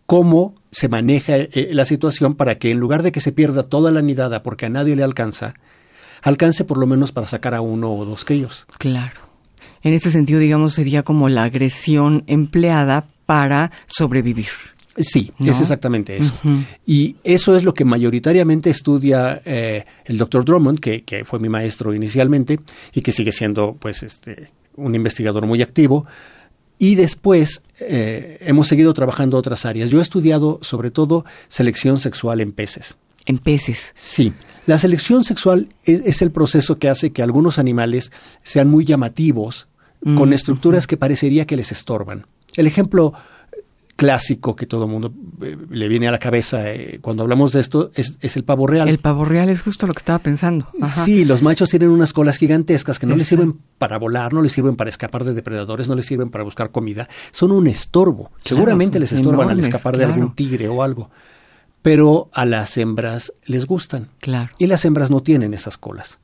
cómo 0.06 0.56
se 0.72 0.89
maneja 0.89 1.38
eh, 1.38 1.70
la 1.72 1.86
situación 1.86 2.36
para 2.36 2.60
que 2.60 2.72
en 2.72 2.80
lugar 2.80 3.03
de 3.03 3.12
que 3.12 3.22
se 3.22 3.32
pierda 3.32 3.63
toda 3.63 3.92
la 3.92 4.01
nidada 4.01 4.44
porque 4.44 4.65
a 4.68 4.70
nadie 4.70 4.96
le 4.96 5.03
alcanza, 5.03 5.56
alcance 6.22 6.63
por 6.63 6.77
lo 6.77 6.86
menos 6.86 7.12
para 7.12 7.27
sacar 7.27 7.53
a 7.53 7.62
uno 7.62 7.94
o 7.94 8.06
dos 8.06 8.25
críos. 8.25 8.65
Claro. 8.77 9.23
En 9.84 9.94
ese 9.94 10.12
sentido, 10.12 10.40
digamos, 10.40 10.74
sería 10.74 11.04
como 11.04 11.30
la 11.30 11.44
agresión 11.44 12.24
empleada 12.28 13.06
para 13.25 13.72
sobrevivir. 13.86 14.48
Sí, 14.96 15.32
es 15.40 15.60
exactamente 15.60 16.18
eso. 16.18 16.34
Y 16.86 17.16
eso 17.24 17.58
es 17.58 17.63
lo 17.63 17.74
que 17.74 17.84
mayoritariamente 17.84 18.70
estudia 18.70 19.42
eh, 19.44 19.86
el 20.06 20.18
doctor 20.18 20.46
Drummond, 20.46 20.80
que, 20.80 21.04
que, 21.04 21.25
fue 21.25 21.40
mi 21.40 21.50
maestro 21.50 21.96
inicialmente 21.96 22.60
y 22.94 23.02
que 23.02 23.12
sigue 23.12 23.32
siendo 23.32 23.75
pues 23.80 24.04
este, 24.04 24.52
un 24.75 24.94
investigador 24.94 25.46
muy 25.46 25.62
activo. 25.62 26.06
Y 26.78 26.96
después 26.96 27.63
eh, 27.80 28.38
hemos 28.42 28.68
seguido 28.68 28.94
trabajando 28.94 29.38
otras 29.38 29.66
áreas. 29.66 29.90
Yo 29.90 30.00
he 30.00 30.02
estudiado 30.02 30.60
sobre 30.62 30.92
todo 30.92 31.25
selección 31.48 32.00
sexual 32.00 32.42
en 32.42 32.52
peces. 32.52 32.96
En 33.25 33.38
peces. 33.38 33.94
Sí. 33.96 34.34
La 34.66 34.78
selección 34.78 35.24
sexual 35.24 35.70
es, 35.86 36.22
el 36.22 36.32
proceso 36.32 36.78
que 36.78 36.90
hace 36.90 37.12
que 37.12 37.24
algunos 37.24 37.58
animales 37.58 38.12
sean 38.44 38.70
muy 38.70 38.86
llamativos, 38.86 39.68
con 40.04 40.30
mm, 40.30 40.34
estructuras 40.34 40.88
que 40.88 40.98
parecería 40.98 41.46
que 41.46 41.56
les 41.56 41.72
estorban. 41.72 42.26
El 42.56 42.68
ejemplo 42.68 43.14
clásico 43.96 44.56
que 44.56 44.66
todo 44.66 44.86
el 44.86 44.92
mundo 44.92 45.14
eh, 45.42 45.56
le 45.70 45.88
viene 45.88 46.08
a 46.08 46.12
la 46.12 46.20
cabeza 46.20 46.72
eh, 46.72 47.00
cuando 47.02 47.24
hablamos 47.24 47.52
de 47.52 47.62
esto 47.62 47.92
es, 47.94 48.18
el 48.36 48.44
pavo 48.44 48.68
real. 48.68 48.90
El 48.90 48.98
pavo 48.98 49.24
real 49.24 49.50
es 49.50 49.62
justo 49.62 49.88
lo 49.88 49.94
que 49.94 50.00
estaba 50.00 50.20
pensando. 50.20 50.68
Sí, 50.92 51.26
los 51.26 51.42
machos 51.42 51.70
tienen 51.70 51.90
unas 51.90 52.14
colas 52.14 52.38
gigantescas 52.38 53.00
que 53.00 53.06
no 53.06 53.16
les 53.16 53.28
sirven 53.28 53.60
para 53.78 53.98
volar, 53.98 54.34
no 54.34 54.42
les 54.42 54.52
sirven 54.52 54.76
para 54.76 54.90
escapar 54.90 55.24
de 55.24 55.34
depredadores, 55.34 55.88
no 55.88 55.96
les 55.96 56.06
sirven 56.06 56.30
para 56.30 56.44
buscar 56.44 56.72
comida. 56.72 57.08
Son 57.32 57.52
un 57.52 57.68
estorbo. 57.68 58.32
Seguramente 58.44 59.00
les 59.00 59.12
estorban 59.12 59.50
al 59.50 59.60
escapar 59.60 59.98
de 59.98 60.06
algún 60.06 60.36
tigre 60.36 60.68
o 60.68 60.84
algo. 60.84 61.10
Pero 61.82 62.30
a 62.34 62.46
las 62.46 62.78
hembras 62.78 63.34
les 63.46 63.66
gustan. 63.66 64.08
Claro. 64.20 64.52
Y 64.58 64.68
las 64.68 64.86
hembras 64.86 65.12
no 65.12 65.22
tienen 65.22 65.54
esas 65.54 65.78
colas. 65.78 66.18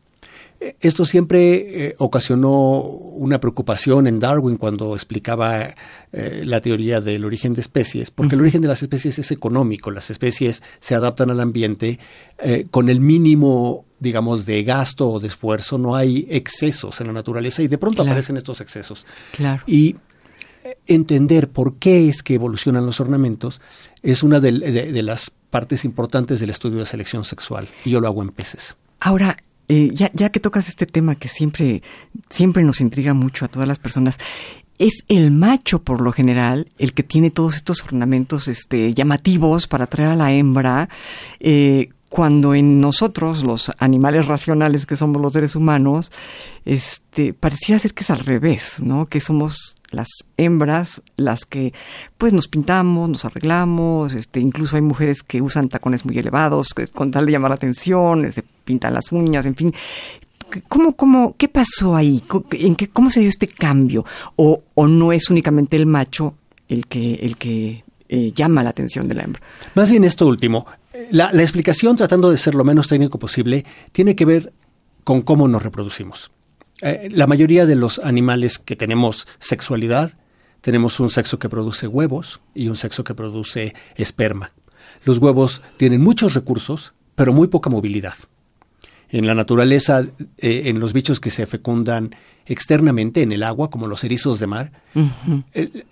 Esto 0.60 1.06
siempre 1.06 1.88
eh, 1.88 1.96
ocasionó 2.00 2.82
una 2.82 3.40
preocupación 3.40 4.08
en 4.08 4.20
Darwin 4.20 4.58
cuando 4.58 4.94
explicaba 4.94 5.74
eh, 6.12 6.44
la 6.44 6.60
teoría 6.60 7.00
del 7.00 7.24
origen 7.24 7.54
de 7.54 7.62
especies, 7.62 8.12
porque 8.12 8.36
el 8.36 8.42
origen 8.42 8.62
de 8.62 8.68
las 8.68 8.82
especies 8.82 9.20
es 9.20 9.32
económico, 9.32 9.90
las 9.90 10.10
especies 10.10 10.62
se 10.82 10.96
adaptan 10.96 11.30
al 11.30 11.40
ambiente 11.40 11.98
eh, 12.40 12.66
con 12.70 12.90
el 12.90 13.00
mínimo, 13.00 13.86
digamos, 14.00 14.46
de 14.46 14.64
gasto 14.64 15.10
o 15.10 15.20
de 15.22 15.30
esfuerzo, 15.30 15.78
no 15.78 15.96
hay 15.96 16.28
excesos 16.30 17.00
en 17.00 17.08
la 17.08 17.14
naturaleza 17.14 17.62
y 17.62 17.70
de 17.70 17.78
pronto 17.78 18.02
aparecen 18.02 18.36
estos 18.36 18.60
excesos. 18.60 19.06
Claro. 19.32 19.64
Y 19.66 19.96
entender 20.88 21.50
por 21.50 21.78
qué 21.78 22.10
es 22.10 22.22
que 22.22 22.34
evolucionan 22.34 22.86
los 22.86 23.00
ornamentos 23.00 23.62
es 24.04 24.24
una 24.24 24.42
de 24.42 25.02
las 25.04 25.32
partes 25.50 25.86
importantes 25.86 26.42
del 26.42 26.50
estudio 26.50 26.80
de 26.80 26.86
selección 26.86 27.24
sexual, 27.24 27.70
y 27.86 27.92
yo 27.92 28.02
lo 28.02 28.08
hago 28.08 28.22
en 28.22 28.30
peces. 28.30 28.76
Ahora, 29.00 29.38
eh, 29.70 29.92
ya, 29.94 30.10
ya 30.14 30.30
que 30.32 30.40
tocas 30.40 30.68
este 30.68 30.86
tema 30.86 31.16
que 31.16 31.28
siempre, 31.28 31.84
siempre 32.30 32.64
nos 32.64 32.82
intriga 32.82 33.14
mucho 33.14 33.46
a 33.46 33.48
todas 33.48 33.68
las 33.68 33.80
personas, 33.80 34.18
es 34.80 35.04
el 35.08 35.32
macho 35.32 35.84
por 35.84 36.02
lo 36.02 36.12
general 36.12 36.72
el 36.78 36.94
que 36.94 37.04
tiene 37.04 37.30
todos 37.30 37.56
estos 37.56 37.84
ornamentos 37.84 38.48
este, 38.48 38.94
llamativos 38.94 39.68
para 39.68 39.84
atraer 39.84 40.10
a 40.10 40.16
la 40.16 40.32
hembra, 40.32 40.90
eh, 41.40 41.90
cuando 42.08 42.56
en 42.56 42.82
nosotros, 42.82 43.44
los 43.44 43.72
animales 43.78 44.26
racionales 44.26 44.88
que 44.88 44.98
somos 44.98 45.22
los 45.22 45.34
seres 45.34 45.56
humanos, 45.56 46.12
este, 46.66 47.34
parecía 47.34 47.78
ser 47.78 47.94
que 47.94 48.04
es 48.04 48.10
al 48.10 48.20
revés, 48.20 48.82
¿no? 48.82 49.06
Que 49.06 49.20
somos 49.20 49.76
las 49.92 50.08
hembras 50.38 51.02
las 51.16 51.46
que 51.46 51.74
pues 52.18 52.34
nos 52.34 52.48
pintamos, 52.48 53.10
nos 53.10 53.26
arreglamos, 53.26 54.14
este, 54.14 54.40
incluso 54.40 54.76
hay 54.76 54.82
mujeres 54.82 55.24
que 55.24 55.42
usan 55.42 55.70
tacones 55.70 56.06
muy 56.06 56.18
elevados 56.18 56.70
con 56.94 57.12
tal 57.12 57.26
de 57.26 57.32
llamar 57.32 57.52
la 57.52 57.56
atención, 57.56 58.32
se 58.32 58.44
pintan 58.64 58.94
las 58.94 59.12
uñas, 59.12 59.46
en 59.46 59.56
fin. 59.56 59.74
¿Cómo, 60.68 60.96
cómo, 60.96 61.36
¿Qué 61.38 61.48
pasó 61.48 61.96
ahí? 61.96 62.24
¿En 62.52 62.76
qué, 62.76 62.90
¿Cómo 62.90 63.12
se 63.12 63.20
dio 63.20 63.30
este 63.30 63.48
cambio? 63.48 64.04
¿O, 64.36 64.64
o 64.74 64.88
no 64.88 65.12
es 65.12 65.30
únicamente 65.30 65.76
el 65.76 65.86
macho 65.86 66.34
el 66.68 66.88
que, 66.88 67.16
el 67.16 67.38
que 67.38 67.84
eh, 68.08 68.32
llama 68.34 68.64
la 68.64 68.72
atención 68.72 69.08
de 69.08 69.16
la 69.16 69.24
hembra? 69.24 69.42
Más 69.76 69.92
bien 69.92 70.04
esto 70.04 70.26
último. 70.26 70.66
La, 71.12 71.32
la 71.32 71.44
explicación, 71.44 71.96
tratando 71.96 72.32
de 72.32 72.38
ser 72.38 72.56
lo 72.56 72.64
menos 72.64 72.88
técnico 72.88 73.20
posible, 73.20 73.64
tiene 73.92 74.16
que 74.16 74.26
ver 74.26 74.52
con 75.04 75.22
cómo 75.22 75.48
nos 75.48 75.62
reproducimos. 75.62 76.32
Eh, 76.82 77.10
la 77.12 77.28
mayoría 77.28 77.66
de 77.66 77.76
los 77.76 78.00
animales 78.00 78.58
que 78.58 78.76
tenemos 78.76 79.28
sexualidad, 79.40 80.14
tenemos 80.62 81.00
un 81.00 81.10
sexo 81.10 81.40
que 81.40 81.50
produce 81.50 81.88
huevos 81.88 82.40
y 82.54 82.68
un 82.70 82.76
sexo 82.76 83.04
que 83.04 83.16
produce 83.16 83.74
esperma. 83.96 84.52
Los 85.04 85.18
huevos 85.18 85.62
tienen 85.78 86.02
muchos 86.02 86.34
recursos, 86.34 86.94
pero 87.16 87.34
muy 87.34 87.48
poca 87.48 87.70
movilidad. 87.70 88.16
En 89.10 89.26
la 89.26 89.34
naturaleza, 89.34 90.06
eh, 90.38 90.64
en 90.66 90.80
los 90.80 90.94
bichos 90.94 91.20
que 91.20 91.32
se 91.32 91.48
fecundan 91.48 92.16
externamente 92.46 93.22
en 93.22 93.32
el 93.32 93.44
agua, 93.44 93.70
como 93.70 93.88
los 93.88 94.04
erizos 94.04 94.40
de 94.40 94.48
mar, 94.48 94.72
eh, 95.54 95.86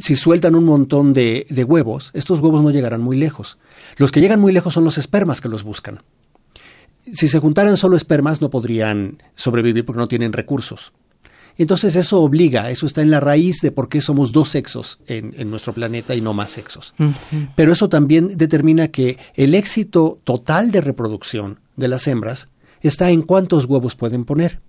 si 0.00 0.16
sueltan 0.16 0.54
un 0.54 0.64
montón 0.64 1.12
de 1.12 1.64
huevos, 1.66 2.10
estos 2.14 2.40
huevos 2.40 2.62
no 2.62 2.70
llegarán 2.70 3.00
muy 3.00 3.16
lejos. 3.16 3.58
Los 3.96 4.12
que 4.12 4.20
llegan 4.20 4.40
muy 4.40 4.52
lejos 4.52 4.74
son 4.74 4.84
los 4.84 4.98
espermas 4.98 5.40
que 5.40 5.48
los 5.48 5.64
buscan 5.64 6.02
si 7.14 7.28
se 7.28 7.38
juntaran 7.38 7.76
solo 7.76 7.96
espermas 7.96 8.40
no 8.40 8.50
podrían 8.50 9.22
sobrevivir 9.34 9.84
porque 9.84 10.00
no 10.00 10.08
tienen 10.08 10.32
recursos. 10.32 10.92
Entonces 11.58 11.96
eso 11.96 12.22
obliga, 12.22 12.70
eso 12.70 12.86
está 12.86 13.02
en 13.02 13.10
la 13.10 13.18
raíz 13.18 13.60
de 13.62 13.72
por 13.72 13.88
qué 13.88 14.00
somos 14.00 14.30
dos 14.30 14.48
sexos 14.48 15.00
en, 15.08 15.50
nuestro 15.50 15.72
planeta 15.72 16.14
y 16.14 16.20
no 16.20 16.32
más 16.32 16.50
sexos. 16.50 16.94
Pero 17.56 17.72
eso 17.72 17.88
también 17.88 18.36
determina 18.36 18.88
que 18.88 19.18
el 19.34 19.56
éxito 19.56 20.20
total 20.22 20.70
de 20.70 20.80
reproducción 20.80 21.58
de 21.74 21.88
las 21.88 22.06
hembras 22.06 22.48
está 22.80 23.10
en 23.10 23.22
cuántos 23.22 23.64
huevos 23.64 23.96
pueden 23.96 24.24
poner 24.24 24.60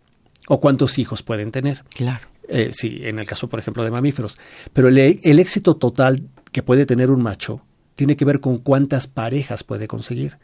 o 0.48 0.60
cuántos 0.60 0.98
hijos 0.98 1.22
pueden 1.22 1.52
tener. 1.52 1.84
Claro. 1.94 2.28
Eh, 2.48 2.72
sí, 2.74 3.02
en 3.04 3.20
el 3.20 3.28
caso, 3.28 3.48
por 3.48 3.60
ejemplo, 3.60 3.84
de 3.84 3.92
mamíferos. 3.92 4.40
Pero 4.74 4.88
el, 4.88 4.98
el 4.98 5.40
éxito 5.40 5.76
total 5.76 6.24
que 6.52 6.64
puede 6.64 6.88
tener 6.88 7.12
un 7.12 7.22
macho 7.22 7.62
tiene 7.96 8.18
que 8.18 8.26
ver 8.26 8.40
con 8.40 8.58
cuántas 8.58 9.06
parejas 9.06 9.64
puede 9.64 9.88
conseguir. 9.88 10.40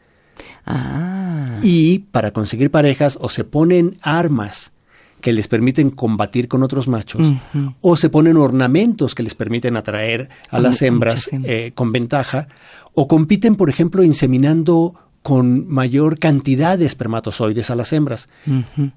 Ah. 0.66 1.60
Y 1.64 2.00
para 2.12 2.32
conseguir 2.32 2.72
parejas 2.72 3.18
o 3.22 3.30
se 3.30 3.44
ponen 3.44 3.98
armas 4.02 4.72
que 5.22 5.34
les 5.34 5.48
permiten 5.48 5.90
combatir 5.90 6.48
con 6.48 6.62
otros 6.62 6.88
machos, 6.88 7.34
o 7.82 7.98
se 7.98 8.10
ponen 8.10 8.38
ornamentos 8.38 9.16
que 9.16 9.24
les 9.24 9.34
permiten 9.34 9.76
atraer 9.76 10.30
a 10.52 10.60
las 10.60 10.84
hembras 10.84 11.32
eh, 11.32 11.72
con 11.74 11.92
ventaja, 11.92 12.48
o 12.94 13.08
compiten, 13.08 13.56
por 13.56 13.72
ejemplo, 13.72 14.04
inseminando 14.04 14.94
con 15.26 15.68
mayor 15.68 16.20
cantidad 16.20 16.78
de 16.78 16.86
espermatozoides 16.86 17.72
a 17.72 17.76
las 17.76 17.92
hembras, 17.94 18.30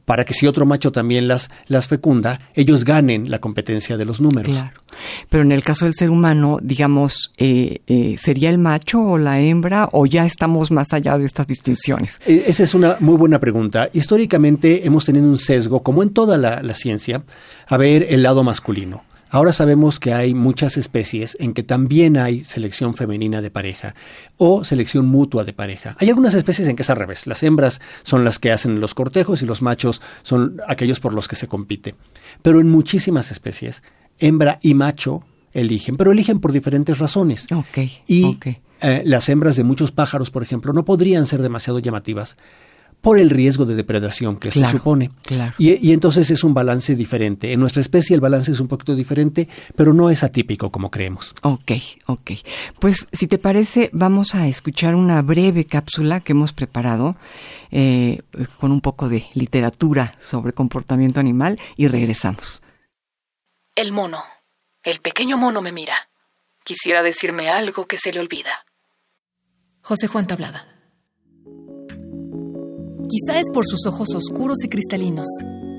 para 0.04 0.26
que 0.26 0.34
si 0.34 0.46
otro 0.46 0.66
macho 0.66 0.92
también 0.92 1.26
las, 1.26 1.50
las 1.68 1.88
fecunda, 1.88 2.38
ellos 2.52 2.84
ganen 2.84 3.30
la 3.30 3.38
competencia 3.38 3.96
de 3.96 4.04
los 4.04 4.20
números. 4.20 4.58
Claro. 4.58 4.78
Pero 5.30 5.42
en 5.42 5.52
el 5.52 5.62
caso 5.62 5.86
del 5.86 5.94
ser 5.94 6.10
humano, 6.10 6.58
digamos, 6.60 7.32
eh, 7.38 7.80
eh, 7.86 8.16
¿sería 8.18 8.50
el 8.50 8.58
macho 8.58 9.00
o 9.00 9.16
la 9.16 9.40
hembra 9.40 9.88
o 9.92 10.04
ya 10.04 10.26
estamos 10.26 10.70
más 10.70 10.92
allá 10.92 11.16
de 11.16 11.24
estas 11.24 11.46
distinciones? 11.46 12.20
E, 12.26 12.44
esa 12.46 12.62
es 12.62 12.74
una 12.74 12.98
muy 13.00 13.16
buena 13.16 13.40
pregunta. 13.40 13.88
Históricamente 13.94 14.86
hemos 14.86 15.06
tenido 15.06 15.24
un 15.24 15.38
sesgo, 15.38 15.82
como 15.82 16.02
en 16.02 16.10
toda 16.10 16.36
la 16.36 16.74
ciencia, 16.74 17.22
a 17.66 17.76
ver 17.78 18.04
el 18.10 18.22
lado 18.22 18.44
masculino. 18.44 19.02
Ahora 19.30 19.52
sabemos 19.52 20.00
que 20.00 20.14
hay 20.14 20.34
muchas 20.34 20.76
especies 20.76 21.36
en 21.40 21.52
que 21.52 21.62
también 21.62 22.16
hay 22.16 22.44
selección 22.44 22.94
femenina 22.94 23.42
de 23.42 23.50
pareja 23.50 23.94
o 24.36 24.64
selección 24.64 25.06
mutua 25.06 25.44
de 25.44 25.52
pareja. 25.52 25.96
Hay 26.00 26.08
algunas 26.08 26.34
especies 26.34 26.68
en 26.68 26.76
que 26.76 26.82
es 26.82 26.90
al 26.90 26.96
revés. 26.96 27.26
Las 27.26 27.42
hembras 27.42 27.80
son 28.02 28.24
las 28.24 28.38
que 28.38 28.52
hacen 28.52 28.80
los 28.80 28.94
cortejos 28.94 29.42
y 29.42 29.46
los 29.46 29.62
machos 29.62 30.00
son 30.22 30.60
aquellos 30.66 31.00
por 31.00 31.12
los 31.12 31.28
que 31.28 31.36
se 31.36 31.48
compite. 31.48 31.94
Pero 32.42 32.60
en 32.60 32.70
muchísimas 32.70 33.30
especies, 33.30 33.82
hembra 34.18 34.58
y 34.62 34.74
macho 34.74 35.22
eligen, 35.52 35.96
pero 35.96 36.12
eligen 36.12 36.40
por 36.40 36.52
diferentes 36.52 36.98
razones. 36.98 37.46
y 38.06 38.38
eh, 38.80 39.02
las 39.04 39.28
hembras 39.28 39.56
de 39.56 39.64
muchos 39.64 39.92
pájaros, 39.92 40.30
por 40.30 40.42
ejemplo, 40.42 40.72
no 40.72 40.84
podrían 40.84 41.26
ser 41.26 41.42
demasiado 41.42 41.80
llamativas 41.80 42.36
por 43.00 43.18
el 43.18 43.30
riesgo 43.30 43.64
de 43.64 43.74
depredación 43.74 44.36
que 44.36 44.50
se 44.50 44.66
supone. 44.68 45.10
Y, 45.58 45.92
entonces 45.92 46.30
es 46.30 46.42
un 46.44 46.54
balance 46.54 46.94
diferente. 46.94 47.52
En 47.52 47.60
nuestra 47.60 47.80
especie 47.80 48.14
el 48.14 48.20
balance 48.20 48.52
es 48.52 48.60
un 48.60 48.68
poquito 48.68 48.94
diferente, 48.94 49.48
pero 49.76 49.94
no 49.94 50.10
es 50.10 50.22
atípico 50.22 50.70
como 50.70 50.90
creemos. 50.90 51.34
Ok, 51.42 51.72
ok. 52.06 52.30
Pues 52.80 53.06
si 53.12 53.26
te 53.26 53.38
parece, 53.38 53.90
vamos 53.92 54.34
a 54.34 54.48
escuchar 54.48 54.94
una 54.94 55.22
breve 55.22 55.64
cápsula 55.64 56.20
que 56.20 56.32
hemos 56.32 56.52
preparado 56.52 57.16
eh, 57.70 58.22
con 58.58 58.72
un 58.72 58.80
poco 58.80 59.08
de 59.08 59.26
literatura 59.34 60.14
sobre 60.20 60.52
comportamiento 60.52 61.20
animal 61.20 61.58
y 61.76 61.88
regresamos. 61.88 62.62
El 63.74 63.92
mono. 63.92 64.22
El 64.82 65.00
pequeño 65.00 65.38
mono 65.38 65.62
me 65.62 65.72
mira. 65.72 65.94
Quisiera 66.64 67.02
decirme 67.02 67.48
algo 67.48 67.86
que 67.86 67.98
se 67.98 68.12
le 68.12 68.20
olvida. 68.20 68.64
José 69.82 70.08
Juan 70.08 70.26
Tablada. 70.26 70.77
Quizá 73.08 73.40
es 73.40 73.48
por 73.50 73.64
sus 73.66 73.86
ojos 73.86 74.14
oscuros 74.14 74.58
y 74.64 74.68
cristalinos, 74.68 75.26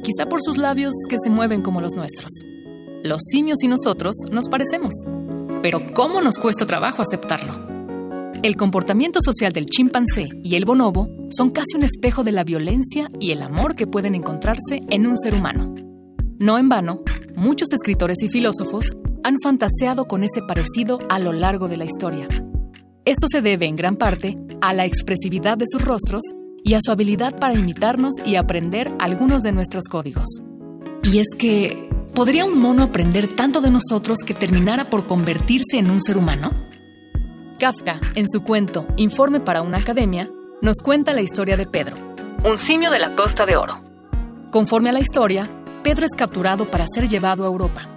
quizá 0.01 0.27
por 0.27 0.41
sus 0.41 0.57
labios 0.57 0.95
que 1.07 1.17
se 1.23 1.29
mueven 1.29 1.61
como 1.61 1.79
los 1.79 1.93
nuestros. 1.93 2.31
Los 3.03 3.21
simios 3.29 3.61
y 3.61 3.67
nosotros 3.67 4.15
nos 4.31 4.49
parecemos, 4.49 4.93
pero 5.61 5.93
¿cómo 5.93 6.21
nos 6.21 6.39
cuesta 6.39 6.65
trabajo 6.65 7.03
aceptarlo? 7.03 7.67
El 8.41 8.55
comportamiento 8.55 9.19
social 9.21 9.53
del 9.53 9.67
chimpancé 9.67 10.29
y 10.41 10.55
el 10.55 10.65
bonobo 10.65 11.07
son 11.29 11.51
casi 11.51 11.77
un 11.77 11.83
espejo 11.83 12.23
de 12.23 12.31
la 12.31 12.43
violencia 12.43 13.11
y 13.19 13.29
el 13.29 13.43
amor 13.43 13.75
que 13.75 13.85
pueden 13.85 14.15
encontrarse 14.15 14.81
en 14.89 15.05
un 15.05 15.19
ser 15.19 15.35
humano. 15.35 15.75
No 16.39 16.57
en 16.57 16.67
vano, 16.67 17.03
muchos 17.35 17.71
escritores 17.73 18.23
y 18.23 18.29
filósofos 18.29 18.97
han 19.23 19.35
fantaseado 19.43 20.05
con 20.05 20.23
ese 20.23 20.41
parecido 20.41 20.97
a 21.09 21.19
lo 21.19 21.31
largo 21.31 21.67
de 21.67 21.77
la 21.77 21.85
historia. 21.85 22.27
Esto 23.05 23.27
se 23.29 23.41
debe 23.41 23.67
en 23.67 23.75
gran 23.75 23.97
parte 23.97 24.35
a 24.61 24.73
la 24.73 24.85
expresividad 24.85 25.59
de 25.59 25.65
sus 25.67 25.83
rostros 25.83 26.21
y 26.63 26.73
a 26.73 26.79
su 26.81 26.91
habilidad 26.91 27.37
para 27.37 27.53
imitarnos 27.53 28.15
y 28.25 28.35
aprender 28.35 28.91
algunos 28.99 29.43
de 29.43 29.51
nuestros 29.51 29.85
códigos. 29.85 30.27
Y 31.03 31.19
es 31.19 31.27
que, 31.37 31.89
¿podría 32.13 32.45
un 32.45 32.59
mono 32.59 32.83
aprender 32.83 33.27
tanto 33.27 33.61
de 33.61 33.71
nosotros 33.71 34.19
que 34.25 34.33
terminara 34.33 34.89
por 34.89 35.07
convertirse 35.07 35.77
en 35.77 35.89
un 35.89 36.01
ser 36.01 36.17
humano? 36.17 36.51
Kafka, 37.59 37.99
en 38.15 38.27
su 38.29 38.41
cuento 38.41 38.87
Informe 38.95 39.39
para 39.39 39.61
una 39.61 39.77
academia, 39.77 40.29
nos 40.61 40.77
cuenta 40.77 41.13
la 41.13 41.21
historia 41.21 41.57
de 41.57 41.65
Pedro, 41.65 41.95
un 42.43 42.57
simio 42.57 42.91
de 42.91 42.99
la 42.99 43.15
Costa 43.15 43.45
de 43.45 43.55
Oro. 43.55 43.83
Conforme 44.51 44.89
a 44.89 44.93
la 44.93 44.99
historia, 44.99 45.49
Pedro 45.83 46.05
es 46.05 46.15
capturado 46.15 46.69
para 46.69 46.85
ser 46.93 47.07
llevado 47.07 47.43
a 47.43 47.47
Europa. 47.47 47.87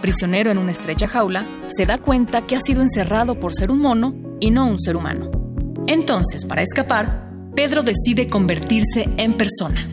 prisionero 0.00 0.50
en 0.50 0.58
una 0.58 0.70
estrecha 0.70 1.08
jaula, 1.08 1.44
se 1.68 1.84
da 1.84 1.98
cuenta 1.98 2.46
que 2.46 2.54
ha 2.54 2.60
sido 2.60 2.82
encerrado 2.82 3.40
por 3.40 3.54
ser 3.54 3.70
un 3.70 3.80
mono 3.80 4.14
y 4.40 4.50
no 4.50 4.66
un 4.66 4.78
ser 4.78 4.96
humano. 4.96 5.30
Entonces, 5.88 6.46
para 6.46 6.62
escapar, 6.62 7.27
Pedro 7.58 7.82
decide 7.82 8.28
convertirse 8.28 9.08
en 9.16 9.32
persona. 9.32 9.84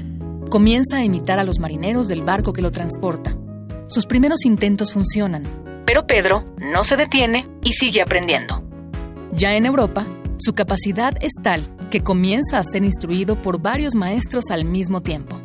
Comienza 0.52 0.98
a 0.98 1.04
imitar 1.04 1.40
a 1.40 1.44
los 1.44 1.58
marineros 1.58 2.08
del 2.08 2.22
barco 2.22 2.54
que 2.54 2.62
lo 2.62 2.70
transporta. 2.70 3.36
Sus 3.88 4.06
primeros 4.06 4.46
intentos 4.46 4.92
funcionan, 4.92 5.46
pero 5.84 6.06
Pedro 6.06 6.46
no 6.60 6.84
se 6.84 6.96
detiene 6.96 7.48
y 7.64 7.74
sigue 7.74 8.04
aprendiendo. 8.04 8.64
Ya 9.34 9.56
en 9.56 9.66
Europa, 9.66 10.06
su 10.38 10.54
capacidad 10.54 11.16
es 11.22 11.34
tal 11.42 11.64
que 11.90 12.04
comienza 12.04 12.60
a 12.60 12.64
ser 12.64 12.86
instruido 12.86 13.42
por 13.42 13.60
varios 13.60 13.96
maestros 13.96 14.52
al 14.52 14.64
mismo 14.64 15.02
tiempo. 15.02 15.42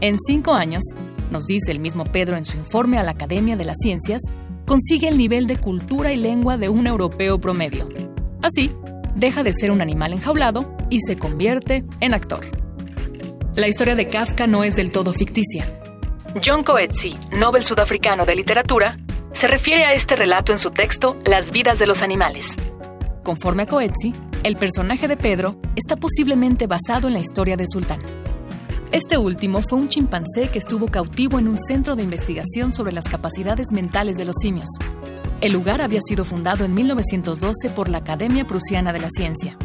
En 0.00 0.16
cinco 0.18 0.54
años, 0.54 0.82
nos 1.30 1.44
dice 1.44 1.72
el 1.72 1.78
mismo 1.78 2.04
Pedro 2.04 2.38
en 2.38 2.46
su 2.46 2.56
informe 2.56 2.96
a 2.96 3.02
la 3.02 3.10
Academia 3.10 3.56
de 3.56 3.66
las 3.66 3.76
Ciencias, 3.82 4.22
consigue 4.66 5.08
el 5.08 5.18
nivel 5.18 5.46
de 5.46 5.58
cultura 5.58 6.10
y 6.10 6.16
lengua 6.16 6.56
de 6.56 6.70
un 6.70 6.86
europeo 6.86 7.38
promedio. 7.38 7.86
Así, 8.40 8.70
deja 9.14 9.42
de 9.42 9.52
ser 9.52 9.70
un 9.70 9.80
animal 9.80 10.12
enjaulado 10.12 10.76
y 10.90 11.00
se 11.00 11.16
convierte 11.16 11.84
en 12.00 12.14
actor. 12.14 12.44
La 13.54 13.68
historia 13.68 13.94
de 13.94 14.08
Kafka 14.08 14.46
no 14.46 14.64
es 14.64 14.76
del 14.76 14.90
todo 14.90 15.12
ficticia. 15.12 15.66
John 16.44 16.62
Coetzee, 16.62 17.16
Nobel 17.32 17.64
sudafricano 17.64 18.24
de 18.24 18.36
literatura, 18.36 18.96
se 19.32 19.48
refiere 19.48 19.84
a 19.84 19.94
este 19.94 20.16
relato 20.16 20.52
en 20.52 20.58
su 20.58 20.70
texto 20.70 21.16
Las 21.24 21.50
vidas 21.50 21.78
de 21.78 21.86
los 21.86 22.02
animales. 22.02 22.54
Conforme 23.22 23.64
a 23.64 23.66
Coetzee, 23.66 24.14
el 24.42 24.56
personaje 24.56 25.08
de 25.08 25.16
Pedro 25.16 25.56
está 25.76 25.96
posiblemente 25.96 26.66
basado 26.66 27.08
en 27.08 27.14
la 27.14 27.20
historia 27.20 27.56
de 27.56 27.66
Sultán. 27.66 28.00
Este 28.92 29.18
último 29.18 29.62
fue 29.62 29.78
un 29.78 29.88
chimpancé 29.88 30.48
que 30.48 30.58
estuvo 30.58 30.88
cautivo 30.88 31.38
en 31.38 31.46
un 31.46 31.58
centro 31.58 31.94
de 31.94 32.02
investigación 32.02 32.72
sobre 32.72 32.92
las 32.92 33.04
capacidades 33.04 33.68
mentales 33.72 34.16
de 34.16 34.24
los 34.24 34.36
simios. 34.40 34.68
El 35.40 35.52
lugar 35.52 35.80
había 35.80 36.00
sido 36.02 36.26
fundado 36.26 36.66
en 36.66 36.74
1912 36.74 37.70
por 37.70 37.88
la 37.88 37.98
Academia 37.98 38.46
Prusiana 38.46 38.92
de 38.92 39.00
la 39.00 39.08
Ciencia. 39.08 39.56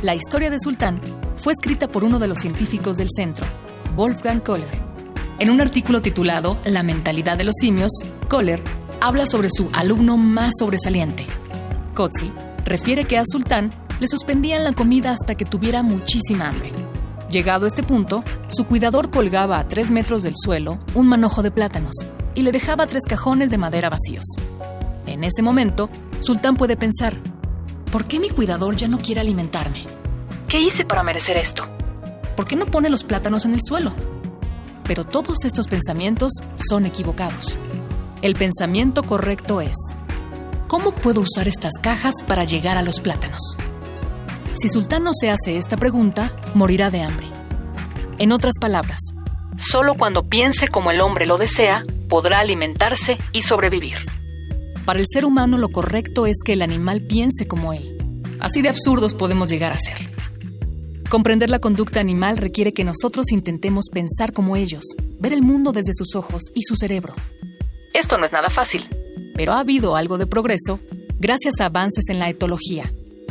La 0.00 0.14
historia 0.14 0.48
de 0.48 0.58
Sultán 0.58 1.02
fue 1.36 1.52
escrita 1.52 1.86
por 1.86 2.02
uno 2.02 2.18
de 2.18 2.28
los 2.28 2.38
científicos 2.38 2.96
del 2.96 3.08
centro, 3.14 3.44
Wolfgang 3.94 4.40
Kohler. 4.40 4.88
En 5.38 5.50
un 5.50 5.60
artículo 5.60 6.00
titulado 6.00 6.56
La 6.64 6.82
mentalidad 6.82 7.36
de 7.36 7.44
los 7.44 7.56
simios, 7.60 7.92
Kohler 8.28 8.62
habla 9.02 9.26
sobre 9.26 9.50
su 9.50 9.68
alumno 9.74 10.16
más 10.16 10.54
sobresaliente. 10.58 11.26
Kotzi 11.94 12.32
refiere 12.64 13.04
que 13.04 13.18
a 13.18 13.24
Sultán 13.30 13.70
le 14.00 14.08
suspendían 14.08 14.64
la 14.64 14.72
comida 14.72 15.12
hasta 15.12 15.34
que 15.34 15.44
tuviera 15.44 15.82
muchísima 15.82 16.48
hambre. 16.48 16.72
Llegado 17.30 17.66
a 17.66 17.68
este 17.68 17.82
punto, 17.82 18.24
su 18.48 18.64
cuidador 18.64 19.10
colgaba 19.10 19.58
a 19.58 19.68
tres 19.68 19.90
metros 19.90 20.22
del 20.22 20.34
suelo 20.36 20.78
un 20.94 21.06
manojo 21.06 21.42
de 21.42 21.50
plátanos 21.50 21.94
y 22.34 22.44
le 22.44 22.52
dejaba 22.52 22.86
tres 22.86 23.02
cajones 23.06 23.50
de 23.50 23.58
madera 23.58 23.90
vacíos. 23.90 24.24
En 25.18 25.24
ese 25.24 25.42
momento, 25.42 25.90
Sultán 26.20 26.54
puede 26.54 26.76
pensar, 26.76 27.16
¿por 27.90 28.04
qué 28.04 28.20
mi 28.20 28.30
cuidador 28.30 28.76
ya 28.76 28.86
no 28.86 28.98
quiere 28.98 29.20
alimentarme? 29.20 29.82
¿Qué 30.46 30.60
hice 30.60 30.84
para 30.84 31.02
merecer 31.02 31.36
esto? 31.36 31.68
¿Por 32.36 32.46
qué 32.46 32.54
no 32.54 32.66
pone 32.66 32.88
los 32.88 33.02
plátanos 33.02 33.44
en 33.44 33.52
el 33.52 33.60
suelo? 33.60 33.92
Pero 34.84 35.02
todos 35.02 35.44
estos 35.44 35.66
pensamientos 35.66 36.34
son 36.68 36.86
equivocados. 36.86 37.58
El 38.22 38.36
pensamiento 38.36 39.02
correcto 39.02 39.60
es, 39.60 39.76
¿cómo 40.68 40.92
puedo 40.92 41.22
usar 41.22 41.48
estas 41.48 41.72
cajas 41.82 42.14
para 42.24 42.44
llegar 42.44 42.76
a 42.76 42.82
los 42.82 43.00
plátanos? 43.00 43.56
Si 44.54 44.68
Sultán 44.68 45.02
no 45.02 45.10
se 45.20 45.32
hace 45.32 45.56
esta 45.56 45.76
pregunta, 45.76 46.30
morirá 46.54 46.90
de 46.92 47.02
hambre. 47.02 47.26
En 48.18 48.30
otras 48.30 48.54
palabras, 48.60 49.00
solo 49.56 49.96
cuando 49.96 50.28
piense 50.28 50.68
como 50.68 50.92
el 50.92 51.00
hombre 51.00 51.26
lo 51.26 51.38
desea, 51.38 51.82
podrá 52.08 52.38
alimentarse 52.38 53.18
y 53.32 53.42
sobrevivir. 53.42 54.17
Para 54.88 55.00
el 55.00 55.06
ser 55.06 55.26
humano 55.26 55.58
lo 55.58 55.68
correcto 55.68 56.24
es 56.24 56.38
que 56.42 56.54
el 56.54 56.62
animal 56.62 57.02
piense 57.02 57.46
como 57.46 57.74
él. 57.74 58.22
Así 58.40 58.62
de 58.62 58.70
absurdos 58.70 59.12
podemos 59.12 59.50
llegar 59.50 59.70
a 59.70 59.78
ser. 59.78 59.98
Comprender 61.10 61.50
la 61.50 61.58
conducta 61.58 62.00
animal 62.00 62.38
requiere 62.38 62.72
que 62.72 62.84
nosotros 62.84 63.30
intentemos 63.30 63.90
pensar 63.92 64.32
como 64.32 64.56
ellos, 64.56 64.84
ver 65.20 65.34
el 65.34 65.42
mundo 65.42 65.72
desde 65.72 65.92
sus 65.92 66.14
ojos 66.14 66.44
y 66.54 66.62
su 66.62 66.74
cerebro. 66.74 67.14
Esto 67.92 68.16
no 68.16 68.24
es 68.24 68.32
nada 68.32 68.48
fácil, 68.48 68.88
pero 69.34 69.52
ha 69.52 69.58
habido 69.58 69.94
algo 69.94 70.16
de 70.16 70.26
progreso 70.26 70.80
gracias 71.20 71.60
a 71.60 71.66
avances 71.66 72.08
en 72.08 72.18
la 72.18 72.30
etología. 72.30 72.90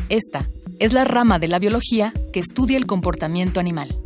Esta 0.10 0.48
es 0.78 0.94
la 0.94 1.06
rama 1.06 1.40
de 1.40 1.48
la 1.48 1.58
biología 1.58 2.14
que 2.34 2.40
estudia 2.40 2.78
el 2.78 2.86
comportamiento 2.86 3.60
animal. 3.60 3.98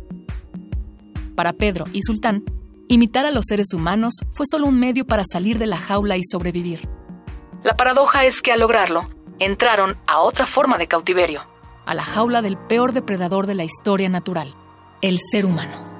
Para 1.34 1.52
Pedro 1.52 1.84
y 1.92 2.00
Sultán, 2.00 2.44
imitar 2.88 3.26
a 3.26 3.30
los 3.30 3.44
seres 3.46 3.74
humanos 3.74 4.14
fue 4.30 4.46
solo 4.50 4.68
un 4.68 4.80
medio 4.80 5.06
para 5.06 5.24
salir 5.30 5.58
de 5.58 5.66
la 5.66 5.76
jaula 5.76 6.16
y 6.16 6.22
sobrevivir. 6.24 6.88
La 7.62 7.76
paradoja 7.76 8.24
es 8.24 8.42
que 8.42 8.52
al 8.52 8.60
lograrlo, 8.60 9.08
entraron 9.38 9.96
a 10.06 10.18
otra 10.18 10.46
forma 10.46 10.78
de 10.78 10.88
cautiverio, 10.88 11.42
a 11.86 11.94
la 11.94 12.04
jaula 12.04 12.42
del 12.42 12.56
peor 12.56 12.92
depredador 12.92 13.46
de 13.46 13.54
la 13.54 13.64
historia 13.64 14.08
natural, 14.08 14.54
el 15.00 15.18
ser 15.18 15.46
humano. 15.46 15.90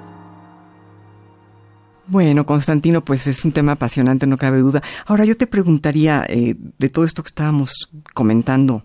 Bueno, 2.05 2.45
Constantino, 2.45 3.01
pues 3.01 3.27
es 3.27 3.45
un 3.45 3.53
tema 3.53 3.73
apasionante, 3.73 4.27
no 4.27 4.37
cabe 4.37 4.59
duda. 4.59 4.83
Ahora 5.05 5.23
yo 5.23 5.37
te 5.37 5.47
preguntaría, 5.47 6.25
eh, 6.27 6.55
de 6.57 6.89
todo 6.89 7.05
esto 7.05 7.23
que 7.23 7.29
estábamos 7.29 7.89
comentando, 8.13 8.83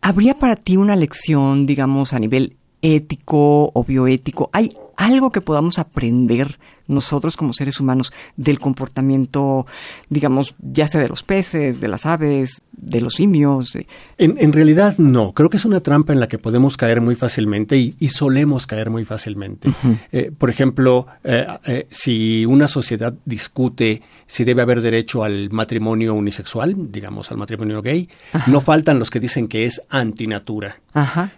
¿Habría 0.00 0.34
para 0.34 0.56
ti 0.56 0.76
una 0.76 0.96
lección, 0.96 1.66
digamos, 1.66 2.12
a 2.12 2.18
nivel 2.18 2.56
ético 2.82 3.72
o 3.74 3.84
bioético? 3.84 4.48
¿Hay 4.52 4.76
algo 4.96 5.32
que 5.32 5.40
podamos 5.40 5.78
aprender 5.78 6.58
nosotros 6.88 7.36
como 7.36 7.52
seres 7.52 7.78
humanos 7.78 8.12
del 8.36 8.58
comportamiento, 8.58 9.66
digamos, 10.08 10.54
ya 10.58 10.88
sea 10.88 11.00
de 11.00 11.08
los 11.08 11.22
peces, 11.22 11.80
de 11.80 11.88
las 11.88 12.06
aves, 12.06 12.62
de 12.72 13.00
los 13.00 13.14
simios? 13.14 13.78
En, 14.16 14.52
realidad 14.52 14.96
no, 14.98 15.32
creo 15.32 15.50
que 15.50 15.58
es 15.58 15.64
una 15.64 15.80
trampa 15.80 16.12
en 16.12 16.20
la 16.20 16.28
que 16.28 16.38
podemos 16.38 16.76
caer 16.76 17.00
muy 17.00 17.14
fácilmente 17.14 17.76
y, 17.76 18.08
solemos 18.08 18.66
caer 18.66 18.90
muy 18.90 19.04
fácilmente. 19.04 19.70
Eh, 20.10 20.32
por 20.36 20.50
ejemplo, 20.50 21.06
eh, 21.22 21.46
eh, 21.66 21.86
si 21.90 22.46
una 22.46 22.66
sociedad 22.66 23.14
discute 23.26 24.02
si 24.26 24.44
debe 24.44 24.62
haber 24.62 24.80
derecho 24.80 25.24
al 25.24 25.50
matrimonio 25.50 26.14
unisexual, 26.14 26.92
digamos 26.92 27.30
al 27.30 27.38
matrimonio 27.38 27.82
gay, 27.82 28.08
no 28.46 28.60
faltan 28.60 28.98
los 28.98 29.10
que 29.10 29.20
dicen 29.20 29.48
que 29.48 29.64
es 29.64 29.82
antinatura. 29.88 30.80
Ajá. 30.92 31.32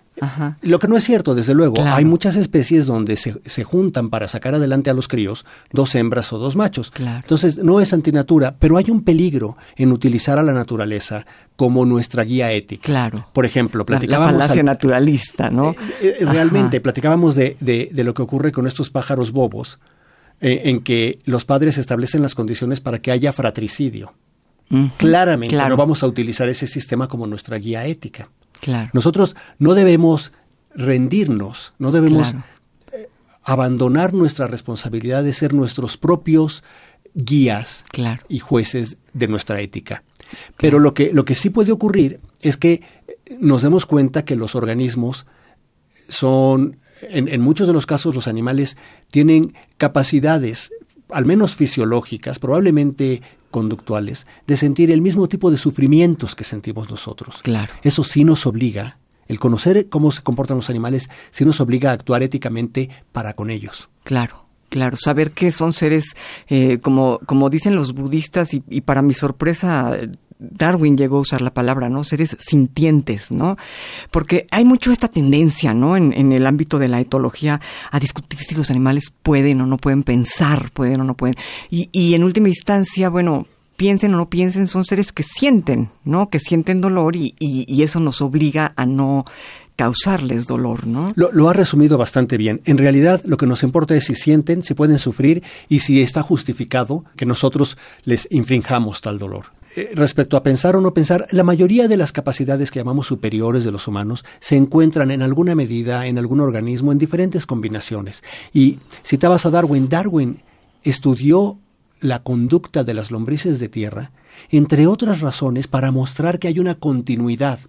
Lo 0.63 0.79
que 0.79 0.89
no 0.89 0.97
es 0.97 1.05
cierto, 1.05 1.35
desde 1.35 1.55
luego. 1.55 1.77
Hay 1.85 2.05
muchas 2.05 2.37
especies 2.37 2.87
donde 2.87 3.17
se, 3.17 3.41
se, 3.45 3.65
juntan 3.65 4.11
para 4.11 4.29
sacar 4.29 4.55
adelante 4.55 4.91
a 4.91 4.95
los 4.95 5.09
críos 5.09 5.45
dos 5.73 5.95
hembras 5.95 6.33
o 6.33 6.39
dos 6.39 6.57
machos. 6.57 6.93
Entonces, 6.99 7.59
no 7.59 7.81
es 7.81 7.93
antinatura, 7.93 8.57
pero 8.59 8.77
hay 8.77 8.91
un 8.91 9.03
peligro 9.03 9.57
en 9.77 9.93
utilizar 9.93 10.39
a 10.39 10.43
la 10.43 10.53
naturaleza 10.53 11.27
como 11.57 11.85
nuestra 11.85 12.25
guía 12.25 12.53
ética. 12.53 12.85
Claro. 12.85 13.29
Por 13.33 13.45
ejemplo, 13.45 13.85
platicábamos... 13.85 14.37
La, 14.37 14.55
la 14.55 14.63
naturalista, 14.63 15.51
¿no? 15.51 15.73
Eh, 16.01 16.17
eh, 16.21 16.25
realmente, 16.25 16.81
platicábamos 16.81 17.35
de, 17.35 17.57
de, 17.61 18.05
lo 18.05 18.15
que 18.15 18.23
ocurre 18.23 18.53
con 18.53 18.67
estos 18.67 18.91
pájaros 18.91 19.33
bobos, 19.33 19.79
eh, 20.41 20.63
en 20.65 20.81
que 20.81 21.19
los 21.25 21.45
padres 21.45 21.77
establecen 21.77 22.23
las 22.23 22.35
condiciones 22.35 22.81
para 22.81 23.01
que 23.01 23.11
haya 23.11 23.33
fratricidio. 23.33 24.15
Claramente 24.97 25.57
no 25.57 25.77
vamos 25.77 26.03
a 26.03 26.07
utilizar 26.07 26.49
ese 26.49 26.67
sistema 26.67 27.09
como 27.09 27.27
nuestra 27.27 27.59
guía 27.59 27.87
ética. 27.87 28.31
Nosotros 28.93 29.37
no 29.59 29.75
debemos 29.75 30.33
rendirnos, 30.75 31.73
no 31.79 31.93
debemos 31.93 32.35
eh, 32.93 33.09
abandonar 33.43 34.15
nuestra 34.15 34.47
responsabilidad 34.47 35.25
de 35.25 35.33
ser 35.33 35.55
nuestros 35.55 35.97
propios 35.97 36.65
guías 37.15 37.85
y 38.29 38.39
jueces 38.39 38.99
de 39.13 39.29
nuestra 39.29 39.61
ética. 39.61 40.05
Pero 40.57 40.79
lo 40.79 40.95
que, 40.95 41.13
lo 41.13 41.25
que 41.25 41.35
sí 41.35 41.51
puede 41.51 41.73
ocurrir 41.73 42.21
es 42.41 42.57
que 42.57 42.83
nos 43.41 43.63
demos 43.63 43.87
cuenta 43.87 44.25
que 44.25 44.37
los 44.37 44.55
organismos 44.55 45.27
son, 46.09 46.77
en, 47.03 47.29
en 47.29 47.41
muchos 47.41 47.67
de 47.67 47.73
los 47.73 47.87
casos 47.87 48.15
los 48.15 48.29
animales 48.29 48.77
tienen 49.11 49.55
capacidades, 49.77 50.71
al 51.09 51.27
menos 51.27 51.57
fisiológicas, 51.57 52.39
probablemente 52.39 53.23
conductuales 53.51 54.27
de 54.47 54.57
sentir 54.57 54.91
el 54.91 55.03
mismo 55.03 55.29
tipo 55.29 55.51
de 55.51 55.57
sufrimientos 55.57 56.35
que 56.35 56.45
sentimos 56.45 56.91
nosotros. 56.91 57.41
Claro. 57.43 57.73
Eso 57.83 58.05
sí 58.05 58.25
nos 58.25 58.47
obliga, 58.47 58.99
el 59.29 59.39
conocer 59.39 59.89
cómo 59.89 60.13
se 60.13 60.23
comportan 60.23 60.57
los 60.57 60.71
animales, 60.71 61.11
sí 61.31 61.45
nos 61.45 61.61
obliga 61.61 61.91
a 61.91 61.95
actuar 61.95 62.23
éticamente 62.23 62.91
para 63.13 63.35
con 63.35 63.51
ellos. 63.51 63.89
Claro. 64.05 64.47
Claro, 64.71 64.97
saber 64.97 65.33
que 65.33 65.51
son 65.51 65.73
seres, 65.73 66.15
eh, 66.47 66.79
como, 66.79 67.19
como 67.27 67.51
dicen 67.51 67.75
los 67.75 67.93
budistas, 67.93 68.55
y, 68.55 68.63
y 68.69 68.83
para 68.83 69.03
mi 69.03 69.15
sorpresa, 69.15 69.99
Darwin 70.41 70.97
llegó 70.97 71.19
a 71.19 71.21
usar 71.21 71.43
la 71.43 71.53
palabra, 71.53 71.89
¿no? 71.89 72.03
Seres 72.03 72.37
sintientes, 72.41 73.31
¿no? 73.31 73.57
Porque 74.11 74.47
hay 74.51 74.65
mucho 74.65 74.91
esta 74.91 75.09
tendencia, 75.09 75.75
¿no? 75.75 75.97
En, 75.97 76.13
en, 76.13 76.33
el 76.33 76.47
ámbito 76.47 76.79
de 76.79 76.89
la 76.89 77.01
etología 77.01 77.61
a 77.91 78.01
discutir 78.01 78.41
si 78.41 78.55
los 78.55 78.71
animales 78.71 79.13
pueden 79.23 79.61
o 79.61 79.67
no 79.67 79.77
pueden 79.77 80.03
pensar, 80.03 80.71
pueden 80.73 81.03
o 81.03 81.05
no 81.05 81.15
pueden. 81.15 81.37
Y, 81.71 81.91
y 81.93 82.15
en 82.15 82.25
última 82.25 82.49
instancia, 82.49 83.11
bueno, 83.11 83.47
piensen 83.77 84.15
o 84.15 84.19
no 84.19 84.29
piensen, 84.29 84.67
son 84.67 84.85
seres 84.85 85.13
que 85.13 85.23
sienten, 85.23 85.91
¿no? 86.05 86.29
Que 86.29 86.39
sienten 86.39 86.81
dolor 86.81 87.17
y, 87.17 87.35
y, 87.39 87.83
eso 87.83 88.01
nos 88.01 88.21
obliga 88.21 88.73
a 88.77 88.85
no 88.85 89.25
causarles 89.77 90.47
dolor, 90.47 90.87
¿no? 90.87 91.13
Lo, 91.17 91.33
lo, 91.33 91.49
ha 91.49 91.55
resumido 91.55 91.97
bastante 91.97 92.37
bien. 92.37 92.61
En 92.67 92.77
realidad, 92.77 93.23
lo 93.25 93.39
que 93.39 93.47
nos 93.47 93.63
importa 93.63 93.95
es 93.95 94.05
si 94.05 94.15
sienten, 94.15 94.63
si 94.63 94.75
pueden 94.75 94.99
sufrir 94.99 95.43
y 95.71 95.81
si 95.81 96.03
está 96.03 96.23
justificado 96.23 97.07
que 97.17 97.25
nosotros 97.25 97.79
les 98.05 98.29
infringamos 98.31 99.01
tal 99.01 99.19
dolor. 99.19 99.47
Eh, 99.77 99.91
respecto 99.95 100.37
a 100.37 100.43
pensar 100.43 100.75
o 100.75 100.81
no 100.81 100.93
pensar, 100.95 101.27
la 101.31 101.45
mayoría 101.45 101.87
de 101.87 101.97
las 101.97 102.11
capacidades 102.13 102.71
que 102.71 102.81
llamamos 102.81 103.07
superiores 103.07 103.65
de 103.65 103.71
los 103.71 103.87
humanos 103.87 104.25
se 104.41 104.57
encuentran 104.57 105.11
en 105.11 105.23
alguna 105.23 105.55
medida 105.55 106.07
en 106.07 106.19
algún 106.19 106.41
organismo 106.41 106.91
en 106.91 106.99
diferentes 106.99 107.47
combinaciones. 107.47 108.25
Y 108.53 108.81
citabas 109.05 109.47
a 109.47 109.51
Darwin, 109.51 109.89
Darwin 109.89 110.43
estudió 110.83 111.59
la 112.01 112.23
conducta 112.23 112.83
de 112.83 112.95
las 112.95 113.11
lombrices 113.11 113.61
de 113.61 113.69
tierra, 113.69 114.11
entre 114.51 114.87
otras 114.87 115.21
razones 115.21 115.69
para 115.69 115.93
mostrar 115.93 116.39
que 116.39 116.49
hay 116.49 116.59
una 116.59 116.77
continuidad, 116.77 117.61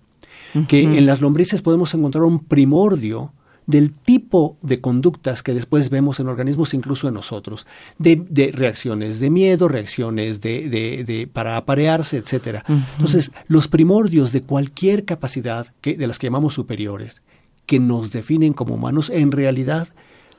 que 0.68 0.82
en 0.82 1.06
las 1.06 1.22
lombrices 1.22 1.62
podemos 1.62 1.94
encontrar 1.94 2.24
un 2.24 2.40
primordio 2.40 3.34
del 3.72 3.92
tipo 3.92 4.58
de 4.62 4.82
conductas 4.82 5.42
que 5.42 5.54
después 5.54 5.90
vemos 5.90 6.20
en 6.20 6.28
organismos, 6.28 6.74
incluso 6.74 7.08
en 7.08 7.16
nosotros, 7.16 7.66
de, 7.98 8.52
reacciones 8.54 9.20
de 9.20 9.30
miedo, 9.30 9.68
reacciones 9.68 10.42
de, 10.42 10.70
de, 10.70 11.28
para 11.32 11.58
aparearse, 11.58 12.18
etcétera. 12.18 12.64
Entonces, 12.68 13.32
los 13.48 13.68
primordios 13.68 14.32
de 14.32 14.42
cualquier 14.42 15.06
capacidad 15.06 15.68
que, 15.82 15.96
de 15.96 16.06
las 16.06 16.20
que 16.20 16.28
llamamos 16.28 16.54
superiores, 16.54 17.24
que 17.66 17.80
nos 17.80 18.12
definen 18.12 18.54
como 18.54 18.76
humanos, 18.76 19.10
en 19.10 19.32
realidad 19.32 19.88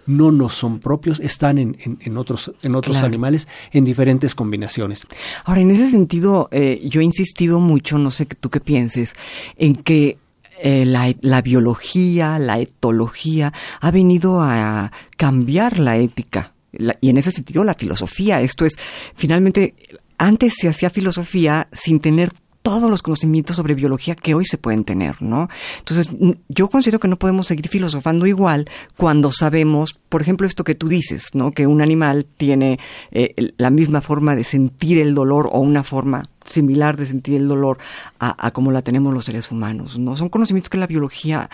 no 0.06 0.32
nos 0.32 0.54
son 0.54 0.78
propios, 0.78 1.20
están 1.20 1.58
en, 1.58 1.76
en, 1.80 2.16
otros, 2.16 2.52
en 2.62 2.74
otros 2.74 2.98
animales 2.98 3.48
en 3.72 3.84
diferentes 3.84 4.34
combinaciones. 4.34 5.06
Ahora, 5.44 5.60
en 5.60 5.70
ese 5.70 5.90
sentido, 5.90 6.48
eh, 6.50 6.82
yo 6.84 7.00
he 7.00 7.04
insistido 7.04 7.60
mucho, 7.60 7.98
no 7.98 8.10
sé 8.10 8.26
tú 8.26 8.50
qué 8.50 8.60
pienses, 8.60 9.14
en 9.56 9.74
que 9.74 10.18
eh, 10.64 10.84
la, 10.86 11.42
biología, 11.42 12.38
la 12.38 12.60
etología, 12.60 13.52
ha 13.80 13.90
venido 13.90 14.40
a 14.40 14.92
cambiar 15.16 15.80
la 15.80 15.96
ética. 15.96 16.52
y 17.00 17.10
en 17.10 17.18
ese 17.18 17.32
sentido 17.32 17.64
la 17.64 17.74
filosofía. 17.74 18.40
Esto 18.40 18.64
es, 18.64 18.74
finalmente, 19.16 19.74
antes 20.18 20.54
se 20.56 20.68
hacía 20.68 20.88
filosofía 20.88 21.66
sin 21.72 21.98
tener 21.98 22.30
todos 22.62 22.88
los 22.88 23.02
conocimientos 23.02 23.56
sobre 23.56 23.74
biología 23.74 24.14
que 24.14 24.34
hoy 24.34 24.44
se 24.44 24.58
pueden 24.58 24.84
tener, 24.84 25.20
¿no? 25.20 25.48
Entonces, 25.78 26.10
yo 26.48 26.68
considero 26.68 27.00
que 27.00 27.08
no 27.08 27.18
podemos 27.18 27.46
seguir 27.48 27.68
filosofando 27.68 28.26
igual 28.26 28.68
cuando 28.96 29.30
sabemos, 29.32 29.98
por 30.08 30.22
ejemplo, 30.22 30.46
esto 30.46 30.64
que 30.64 30.74
tú 30.74 30.88
dices, 30.88 31.34
¿no? 31.34 31.52
Que 31.52 31.66
un 31.66 31.82
animal 31.82 32.24
tiene 32.24 32.78
eh, 33.10 33.52
la 33.56 33.70
misma 33.70 34.00
forma 34.00 34.36
de 34.36 34.44
sentir 34.44 34.98
el 34.98 35.14
dolor 35.14 35.48
o 35.52 35.60
una 35.60 35.82
forma 35.82 36.22
similar 36.44 36.96
de 36.96 37.06
sentir 37.06 37.36
el 37.36 37.48
dolor 37.48 37.78
a, 38.18 38.46
a, 38.46 38.50
como 38.52 38.72
la 38.72 38.82
tenemos 38.82 39.14
los 39.14 39.24
seres 39.24 39.50
humanos. 39.50 39.98
¿no? 39.98 40.16
Son 40.16 40.28
conocimientos 40.28 40.70
que 40.70 40.78
la 40.78 40.86
biología 40.86 41.48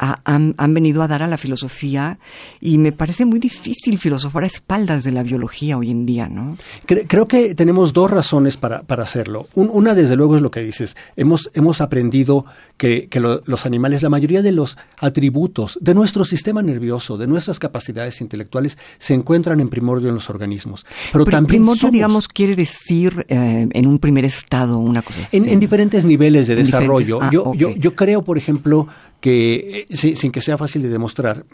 han, 0.00 0.74
venido 0.74 1.02
a 1.02 1.08
dar 1.08 1.22
a 1.22 1.26
la 1.26 1.36
filosofía 1.36 2.18
y 2.60 2.78
me 2.78 2.92
parece 2.92 3.26
muy 3.26 3.38
difícil 3.38 3.98
filosofar 3.98 4.44
a 4.44 4.46
espaldas 4.46 5.04
de 5.04 5.12
la 5.12 5.22
biología 5.22 5.76
hoy 5.76 5.90
en 5.90 6.06
día. 6.06 6.28
¿no? 6.28 6.56
Creo, 6.86 7.26
que 7.26 7.54
tenemos 7.54 7.92
dos 7.92 8.10
razones 8.10 8.56
para, 8.56 8.82
para 8.82 9.02
hacerlo. 9.02 9.46
una, 9.54 9.94
desde 9.94 10.16
luego, 10.16 10.36
es 10.36 10.42
lo 10.42 10.50
que 10.50 10.60
dices. 10.60 10.96
Hemos, 11.16 11.50
hemos 11.54 11.80
aprendido 11.80 12.46
que, 12.76 13.08
que 13.08 13.20
los 13.20 13.66
animales, 13.66 14.02
la 14.02 14.08
mayoría 14.08 14.42
de 14.42 14.52
los 14.52 14.78
atributos 14.98 15.78
de 15.80 15.94
nuestro 15.94 16.24
sistema 16.24 16.62
nervioso, 16.62 17.18
de 17.18 17.26
nuestras 17.26 17.58
capacidades 17.58 18.20
intelectuales, 18.20 18.78
se 18.98 19.14
encuentran 19.14 19.60
en 19.60 19.68
primordio 19.68 20.08
en 20.08 20.14
los 20.14 20.30
organismos. 20.30 20.86
Pero, 21.12 21.24
también 21.26 21.62
primordio, 21.62 21.90
digamos, 21.90 22.28
quiere 22.28 22.56
decir 22.56 23.26
eh, 23.28 23.68
en 23.70 23.86
un 23.86 23.98
primer 23.98 24.24
estado, 24.24 24.78
una 24.78 25.02
cosa 25.02 25.22
así. 25.22 25.36
En, 25.36 25.60
diferentes 25.60 26.06
niveles 26.06 26.46
de 26.46 26.56
desarrollo. 26.56 27.20
Ah, 27.20 27.28
yo, 27.30 27.52
yo, 27.54 27.74
yo 27.76 27.94
creo, 27.94 28.22
por 28.22 28.38
ejemplo, 28.38 28.88
que, 29.20 29.86
eh, 29.88 30.16
sin 30.16 30.32
que 30.32 30.40
sea 30.40 30.58
fácil 30.58 30.82
de 30.82 30.88
demostrar, 30.88 31.44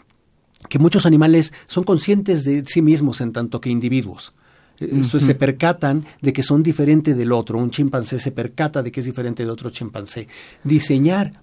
que 0.69 0.79
muchos 0.79 1.05
animales 1.05 1.53
son 1.67 1.83
conscientes 1.83 2.43
de 2.43 2.63
sí 2.65 2.81
mismos 2.81 3.21
en 3.21 3.31
tanto 3.31 3.61
que 3.61 3.69
individuos. 3.69 4.33
Eh, 4.79 4.89
esto 5.01 5.19
se 5.19 5.35
percatan 5.35 6.05
de 6.21 6.33
que 6.33 6.43
son 6.43 6.63
diferentes 6.63 7.17
del 7.17 7.31
otro. 7.31 7.57
Un 7.57 7.71
chimpancé 7.71 8.19
se 8.19 8.31
percata 8.31 8.83
de 8.83 8.91
que 8.91 8.99
es 8.99 9.05
diferente 9.05 9.43
de 9.43 9.51
otro 9.51 9.69
chimpancé. 9.69 10.27
Diseñar 10.63 11.41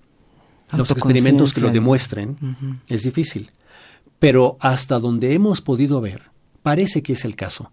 los 0.72 0.90
experimentos 0.90 1.52
que 1.52 1.60
lo 1.60 1.70
demuestren 1.70 2.80
es 2.88 3.02
difícil. 3.02 3.50
Pero 4.18 4.56
hasta 4.60 4.98
donde 4.98 5.34
hemos 5.34 5.60
podido 5.60 6.00
ver, 6.00 6.22
parece 6.62 7.02
que 7.02 7.12
es 7.12 7.24
el 7.24 7.37
caso. 7.37 7.70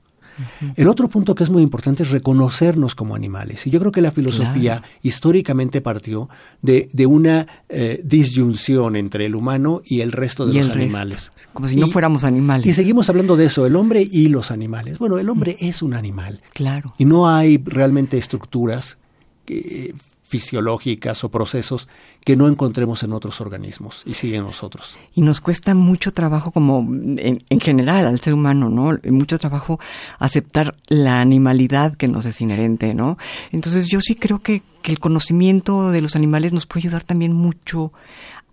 El 0.75 0.87
otro 0.87 1.09
punto 1.09 1.35
que 1.35 1.43
es 1.43 1.49
muy 1.49 1.61
importante 1.61 2.03
es 2.03 2.09
reconocernos 2.09 2.95
como 2.95 3.15
animales. 3.15 3.65
Y 3.67 3.69
yo 3.69 3.79
creo 3.79 3.91
que 3.91 4.01
la 4.01 4.11
filosofía 4.11 4.83
históricamente 5.01 5.81
partió 5.81 6.29
de, 6.61 6.89
de 6.93 7.05
una 7.05 7.47
eh, 7.69 8.01
disyunción 8.03 8.95
entre 8.95 9.25
el 9.25 9.35
humano 9.35 9.81
y 9.85 10.01
el 10.01 10.11
resto 10.11 10.45
de 10.45 10.53
los 10.53 10.69
animales. 10.69 11.31
Como 11.53 11.67
si 11.67 11.75
no 11.75 11.87
fuéramos 11.87 12.23
animales. 12.23 12.65
Y 12.65 12.73
seguimos 12.73 13.09
hablando 13.09 13.35
de 13.35 13.45
eso, 13.45 13.65
el 13.65 13.75
hombre 13.75 14.07
y 14.09 14.27
los 14.27 14.51
animales. 14.51 14.99
Bueno, 14.99 15.17
el 15.17 15.29
hombre 15.29 15.57
es 15.59 15.81
un 15.81 15.93
animal. 15.93 16.41
Claro. 16.53 16.93
Y 16.97 17.05
no 17.05 17.29
hay 17.29 17.57
realmente 17.57 18.17
estructuras 18.17 18.97
que, 19.45 19.93
fisiológicas 20.31 21.25
o 21.25 21.29
procesos 21.29 21.89
que 22.23 22.37
no 22.37 22.47
encontremos 22.47 23.03
en 23.03 23.11
otros 23.11 23.41
organismos 23.41 24.01
y 24.05 24.13
siguen 24.13 24.43
nosotros. 24.43 24.97
Y 25.13 25.21
nos 25.21 25.41
cuesta 25.41 25.75
mucho 25.75 26.13
trabajo 26.13 26.51
como 26.51 26.87
en, 26.89 27.59
general 27.59 28.07
al 28.07 28.21
ser 28.21 28.33
humano, 28.33 28.69
¿no? 28.69 28.97
Mucho 29.11 29.37
trabajo 29.39 29.77
aceptar 30.19 30.77
la 30.87 31.19
animalidad 31.19 31.97
que 31.97 32.07
nos 32.07 32.25
es 32.25 32.39
inherente, 32.39 32.93
¿no? 32.93 33.17
Entonces 33.51 33.89
yo 33.89 33.99
sí 33.99 34.15
creo 34.15 34.39
que, 34.39 34.61
que 34.81 34.93
el 34.93 34.99
conocimiento 34.99 35.91
de 35.91 35.99
los 35.99 36.15
animales 36.15 36.53
nos 36.53 36.65
puede 36.65 36.87
ayudar 36.87 37.03
también 37.03 37.33
mucho 37.33 37.91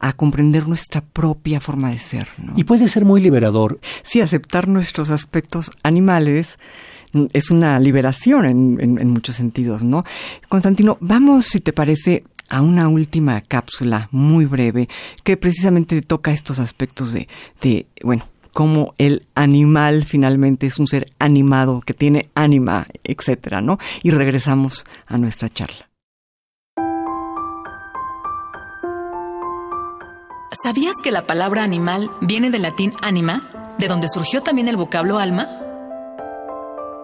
a 0.01 0.13
comprender 0.15 0.67
nuestra 0.67 1.01
propia 1.01 1.61
forma 1.61 1.91
de 1.91 1.99
ser. 2.01 2.29
¿no? 2.39 2.55
Y 2.57 2.65
puede 2.65 2.89
ser 2.89 3.05
muy 3.05 3.21
liberador. 3.21 3.79
Sí, 4.03 4.21
aceptar 4.21 4.67
nuestros 4.67 5.11
aspectos 5.11 5.71
animales 5.85 6.59
es 7.33 7.51
una 7.51 7.79
liberación 7.79 8.45
en, 8.45 9.11
muchos 9.11 9.37
sentidos, 9.37 9.83
¿no? 9.83 10.05
Constantino, 10.49 10.99
vamos, 11.01 11.47
si 11.47 11.61
te 11.61 11.73
parece, 11.73 12.25
a 12.49 12.63
una 12.63 12.89
última 12.89 13.41
cápsula 13.43 14.09
muy 14.11 14.47
breve 14.47 14.89
que 15.23 15.37
precisamente 15.37 16.01
toca 16.03 16.33
estos 16.33 16.59
aspectos 16.59 17.13
de, 17.13 17.29
de 17.61 17.87
bueno, 18.03 18.25
cómo 18.53 18.95
el 18.99 19.27
animal 19.35 20.05
finalmente 20.05 20.67
es 20.67 20.79
un 20.79 20.87
ser 20.87 21.11
animado, 21.19 21.81
que 21.81 21.95
tiene 21.95 22.29
ánima, 22.35 22.87
etcétera, 23.05 23.61
¿no? 23.61 23.79
Y 24.03 24.11
regresamos 24.11 24.87
a 25.07 25.19
nuestra 25.19 25.49
charla. 25.49 25.89
¿Sabías 30.65 30.97
que 31.03 31.13
la 31.13 31.23
palabra 31.23 31.63
animal 31.63 32.11
viene 32.21 32.51
del 32.51 32.63
latín 32.63 32.93
anima, 33.01 33.49
de 33.79 33.87
donde 33.87 34.09
surgió 34.09 34.43
también 34.43 34.67
el 34.67 34.77
vocablo 34.77 35.19
alma? 35.19 35.47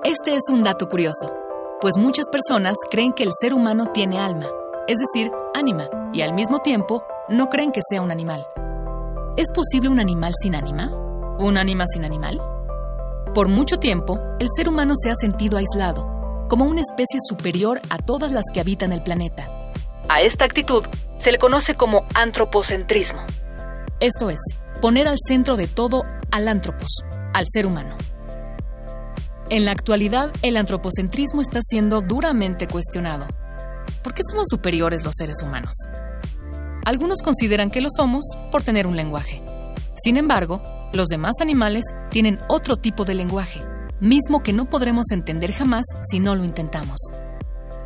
Este 0.04 0.34
es 0.34 0.42
un 0.50 0.62
dato 0.62 0.90
curioso, 0.90 1.34
pues 1.80 1.96
muchas 1.96 2.28
personas 2.28 2.74
creen 2.90 3.14
que 3.14 3.22
el 3.22 3.30
ser 3.40 3.54
humano 3.54 3.86
tiene 3.86 4.18
alma, 4.18 4.44
es 4.86 4.98
decir, 4.98 5.32
ánima, 5.54 5.88
y 6.12 6.20
al 6.20 6.34
mismo 6.34 6.58
tiempo 6.58 7.02
no 7.30 7.48
creen 7.48 7.72
que 7.72 7.80
sea 7.88 8.02
un 8.02 8.10
animal. 8.10 8.46
¿Es 9.38 9.50
posible 9.50 9.88
un 9.88 9.98
animal 9.98 10.34
sin 10.38 10.56
ánima? 10.56 10.90
¿Un 11.38 11.56
ánima 11.56 11.86
sin 11.88 12.04
animal? 12.04 12.38
Por 13.32 13.48
mucho 13.48 13.78
tiempo, 13.78 14.20
el 14.40 14.48
ser 14.54 14.68
humano 14.68 14.92
se 14.94 15.10
ha 15.10 15.14
sentido 15.14 15.56
aislado, 15.56 16.46
como 16.50 16.66
una 16.66 16.82
especie 16.82 17.20
superior 17.26 17.80
a 17.88 17.96
todas 17.96 18.30
las 18.30 18.44
que 18.52 18.60
habitan 18.60 18.92
el 18.92 19.02
planeta. 19.02 19.48
A 20.10 20.20
esta 20.20 20.44
actitud 20.44 20.84
se 21.16 21.32
le 21.32 21.38
conoce 21.38 21.76
como 21.76 22.04
antropocentrismo. 22.12 23.22
Esto 24.00 24.28
es, 24.28 24.40
poner 24.82 25.08
al 25.08 25.16
centro 25.18 25.56
de 25.56 25.66
todo 25.66 26.02
al 26.30 26.46
antropos, 26.48 26.90
al 27.32 27.46
ser 27.48 27.64
humano. 27.64 27.96
En 29.54 29.64
la 29.64 29.70
actualidad, 29.70 30.32
el 30.42 30.56
antropocentrismo 30.56 31.40
está 31.40 31.60
siendo 31.62 32.00
duramente 32.00 32.66
cuestionado. 32.66 33.24
¿Por 34.02 34.12
qué 34.12 34.22
somos 34.28 34.48
superiores 34.50 35.04
los 35.04 35.14
seres 35.16 35.42
humanos? 35.42 35.76
Algunos 36.84 37.22
consideran 37.22 37.70
que 37.70 37.80
lo 37.80 37.86
somos 37.88 38.24
por 38.50 38.64
tener 38.64 38.88
un 38.88 38.96
lenguaje. 38.96 39.44
Sin 39.94 40.16
embargo, 40.16 40.60
los 40.92 41.06
demás 41.06 41.34
animales 41.40 41.84
tienen 42.10 42.40
otro 42.48 42.76
tipo 42.76 43.04
de 43.04 43.14
lenguaje, 43.14 43.60
mismo 44.00 44.42
que 44.42 44.52
no 44.52 44.68
podremos 44.68 45.12
entender 45.12 45.52
jamás 45.52 45.84
si 46.10 46.18
no 46.18 46.34
lo 46.34 46.42
intentamos. 46.42 46.98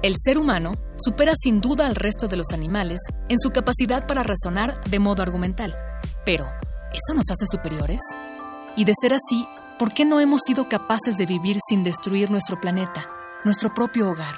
El 0.01 0.15
ser 0.17 0.39
humano 0.39 0.79
supera 0.97 1.35
sin 1.39 1.61
duda 1.61 1.87
al 1.87 1.97
resto 1.97 2.29
de 2.29 2.39
los 2.39 2.51
animales 2.55 3.03
en 3.29 3.39
su 3.39 3.51
capacidad 3.51 4.07
para 4.07 4.23
razonar 4.23 4.81
de 4.87 5.01
modo 5.01 5.23
argumental. 5.23 5.77
Pero, 6.25 6.49
¿eso 6.95 7.13
nos 7.13 7.29
hace 7.31 7.45
superiores? 7.47 8.01
Y 8.75 8.87
de 8.87 8.95
ser 8.99 9.13
así, 9.13 9.47
¿Por 9.79 9.95
qué 9.95 10.05
no 10.05 10.19
hemos 10.19 10.43
sido 10.45 10.69
capaces 10.69 11.17
de 11.19 11.27
vivir 11.27 11.59
sin 11.65 11.85
destruir 11.85 12.33
nuestro 12.33 12.61
planeta, 12.61 13.09
nuestro 13.45 13.73
propio 13.73 14.11
hogar? 14.11 14.35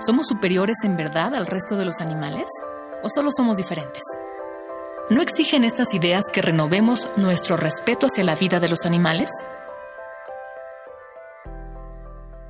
¿Somos 0.00 0.26
superiores 0.26 0.84
en 0.84 0.98
verdad 0.98 1.34
al 1.34 1.46
resto 1.46 1.78
de 1.78 1.86
los 1.86 2.02
animales? 2.02 2.44
¿O 3.02 3.08
solo 3.08 3.30
somos 3.32 3.56
diferentes? 3.56 4.02
¿No 5.08 5.22
exigen 5.22 5.64
estas 5.64 5.94
ideas 5.94 6.24
que 6.30 6.42
renovemos 6.42 7.08
nuestro 7.16 7.56
respeto 7.56 8.06
hacia 8.06 8.22
la 8.22 8.34
vida 8.34 8.60
de 8.60 8.68
los 8.68 8.84
animales? 8.84 9.30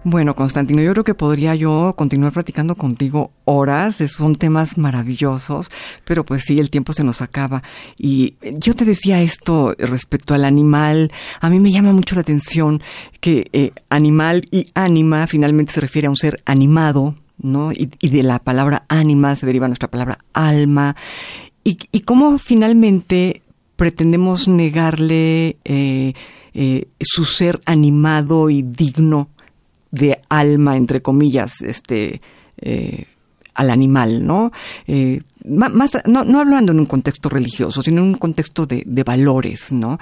Bueno, 0.03 0.35
Constantino, 0.35 0.81
yo 0.81 0.93
creo 0.93 1.05
que 1.05 1.15
podría 1.15 1.55
yo 1.55 1.95
continuar 1.95 2.33
platicando 2.33 2.75
contigo 2.75 3.33
horas, 3.45 3.97
son 3.97 4.35
temas 4.35 4.79
maravillosos, 4.79 5.71
pero 6.07 6.25
pues 6.25 6.45
sí, 6.45 6.59
el 6.59 6.71
tiempo 6.71 6.95
se 6.95 7.05
nos 7.05 7.21
acaba. 7.21 7.63
Y 7.99 8.37
yo 8.41 8.75
te 8.75 8.87
decía 8.87 9.21
esto 9.21 9.75
respecto 9.79 10.33
al 10.33 10.47
animal, 10.47 11.13
a 11.41 11.51
mí 11.51 11.61
me 11.61 11.71
llama 11.71 11.93
mucho 11.93 12.15
la 12.15 12.23
atención 12.23 12.81
que 13.21 13.51
eh, 13.53 13.73
animal 13.91 14.43
y 14.51 14.69
ánima 14.73 15.27
finalmente 15.27 15.73
se 15.75 15.83
refiere 15.83 16.07
a 16.07 16.11
un 16.11 16.17
ser 16.17 16.41
animado, 16.47 17.17
¿no? 17.37 17.71
Y, 17.71 17.91
de 18.01 18.23
la 18.23 18.39
palabra 18.39 18.85
ánima 18.89 19.37
se 19.37 19.45
deriva 19.45 19.69
nuestra 19.69 19.91
palabra 19.91 20.17
alma. 20.33 20.97
Y, 21.63 21.77
y 21.93 22.01
cómo 22.01 22.39
finalmente 22.39 23.43
pretendemos 23.77 24.49
negarle 24.49 25.59
eh, 25.65 26.15
eh, 26.55 26.89
su 27.01 27.27
ser 27.27 27.61
animado 27.67 28.49
y 28.49 28.63
digno 28.63 29.29
de 29.91 30.21
alma, 30.29 30.77
entre 30.77 31.03
comillas, 31.03 31.61
este, 31.63 32.21
eh, 32.59 33.07
al 33.55 33.71
animal, 33.71 34.27
¿no? 34.27 34.53
Eh, 34.87 35.21
más, 35.45 35.93
no, 36.07 36.25
no 36.25 36.41
hablando 36.41 36.73
en 36.73 36.81
un 36.81 36.87
contexto 36.87 37.29
religioso, 37.29 37.83
sino 37.83 38.01
en 38.03 38.09
un 38.09 38.15
contexto 38.15 38.67
de, 38.67 38.83
de 38.87 39.03
valores, 39.03 39.73
¿no? 39.73 39.99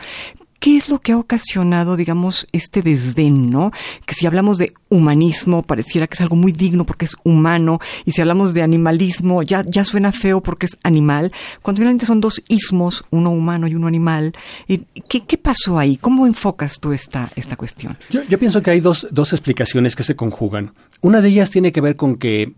¿Qué 0.59 0.77
es 0.77 0.89
lo 0.89 0.99
que 0.99 1.13
ha 1.13 1.19
ocasionado, 1.19 1.97
digamos, 1.97 2.49
este 2.51 2.83
desdén, 2.83 3.49
¿no? 3.49 3.71
Que 4.07 4.15
si 4.15 4.27
hablamos 4.27 4.59
de 4.59 4.73
humanismo, 4.89 5.63
pareciera 5.63 6.09
que 6.09 6.15
es 6.15 6.21
algo 6.21 6.35
muy 6.35 6.51
digno 6.51 6.85
porque 6.85 7.05
es 7.05 7.15
humano, 7.23 7.79
y 8.05 8.11
si 8.11 8.21
hablamos 8.21 8.55
de 8.55 8.63
animalismo, 8.63 9.45
ya, 9.45 9.63
ya 9.65 9.85
suena 9.85 10.11
feo 10.11 10.43
porque 10.43 10.67
es 10.67 10.77
animal, 10.83 11.31
cuando 11.63 11.79
finalmente 11.79 12.07
son 12.07 12.21
dos 12.21 12.43
ismos, 12.49 13.05
uno 13.11 13.31
humano 13.31 13.69
y 13.69 13.77
uno 13.77 13.87
animal. 13.87 14.33
¿Qué, 14.67 15.25
qué 15.25 15.39
pasó 15.39 15.79
ahí? 15.79 15.97
¿Cómo 15.97 16.27
enfocas 16.27 16.81
tú 16.81 16.93
esta, 16.93 17.31
esta 17.37 17.55
cuestión? 17.55 17.97
Yo, 18.11 18.23
yo 18.25 18.39
pienso 18.41 18.61
que 18.61 18.73
hay 18.73 18.81
dos, 18.81 19.07
dos 19.13 19.33
explicaciones 19.33 19.95
que 19.95 20.03
se 20.03 20.17
conjugan. 20.17 20.75
Una 21.01 21.21
de 21.21 21.29
ellas 21.29 21.51
tiene 21.51 21.71
que 21.71 21.81
ver 21.81 21.95
con 21.95 22.17
que 22.17 22.43
eh, 22.43 22.55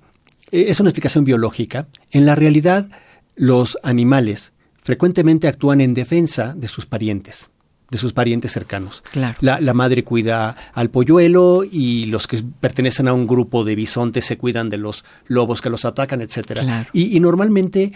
es 0.50 0.80
una 0.80 0.88
explicación 0.88 1.24
biológica. 1.24 1.86
En 2.10 2.24
la 2.24 2.34
realidad, 2.34 2.88
los 3.36 3.76
animales 3.82 4.54
frecuentemente 4.82 5.48
actúan 5.48 5.82
en 5.82 5.92
defensa 5.92 6.54
de 6.54 6.66
sus 6.66 6.86
parientes 6.86 7.50
de 7.90 7.98
sus 7.98 8.12
parientes 8.12 8.52
cercanos. 8.52 9.02
Claro. 9.10 9.36
La, 9.40 9.60
la, 9.60 9.74
madre 9.74 10.04
cuida 10.04 10.56
al 10.72 10.90
polluelo 10.90 11.64
y 11.70 12.06
los 12.06 12.26
que 12.26 12.42
pertenecen 12.60 13.08
a 13.08 13.12
un 13.12 13.26
grupo 13.26 13.64
de 13.64 13.74
bisontes 13.74 14.24
se 14.24 14.38
cuidan 14.38 14.68
de 14.68 14.78
los 14.78 15.04
lobos 15.26 15.60
que 15.60 15.70
los 15.70 15.84
atacan, 15.84 16.20
etcétera. 16.20 16.62
Claro. 16.62 16.88
Y, 16.92 17.16
y, 17.16 17.20
normalmente 17.20 17.92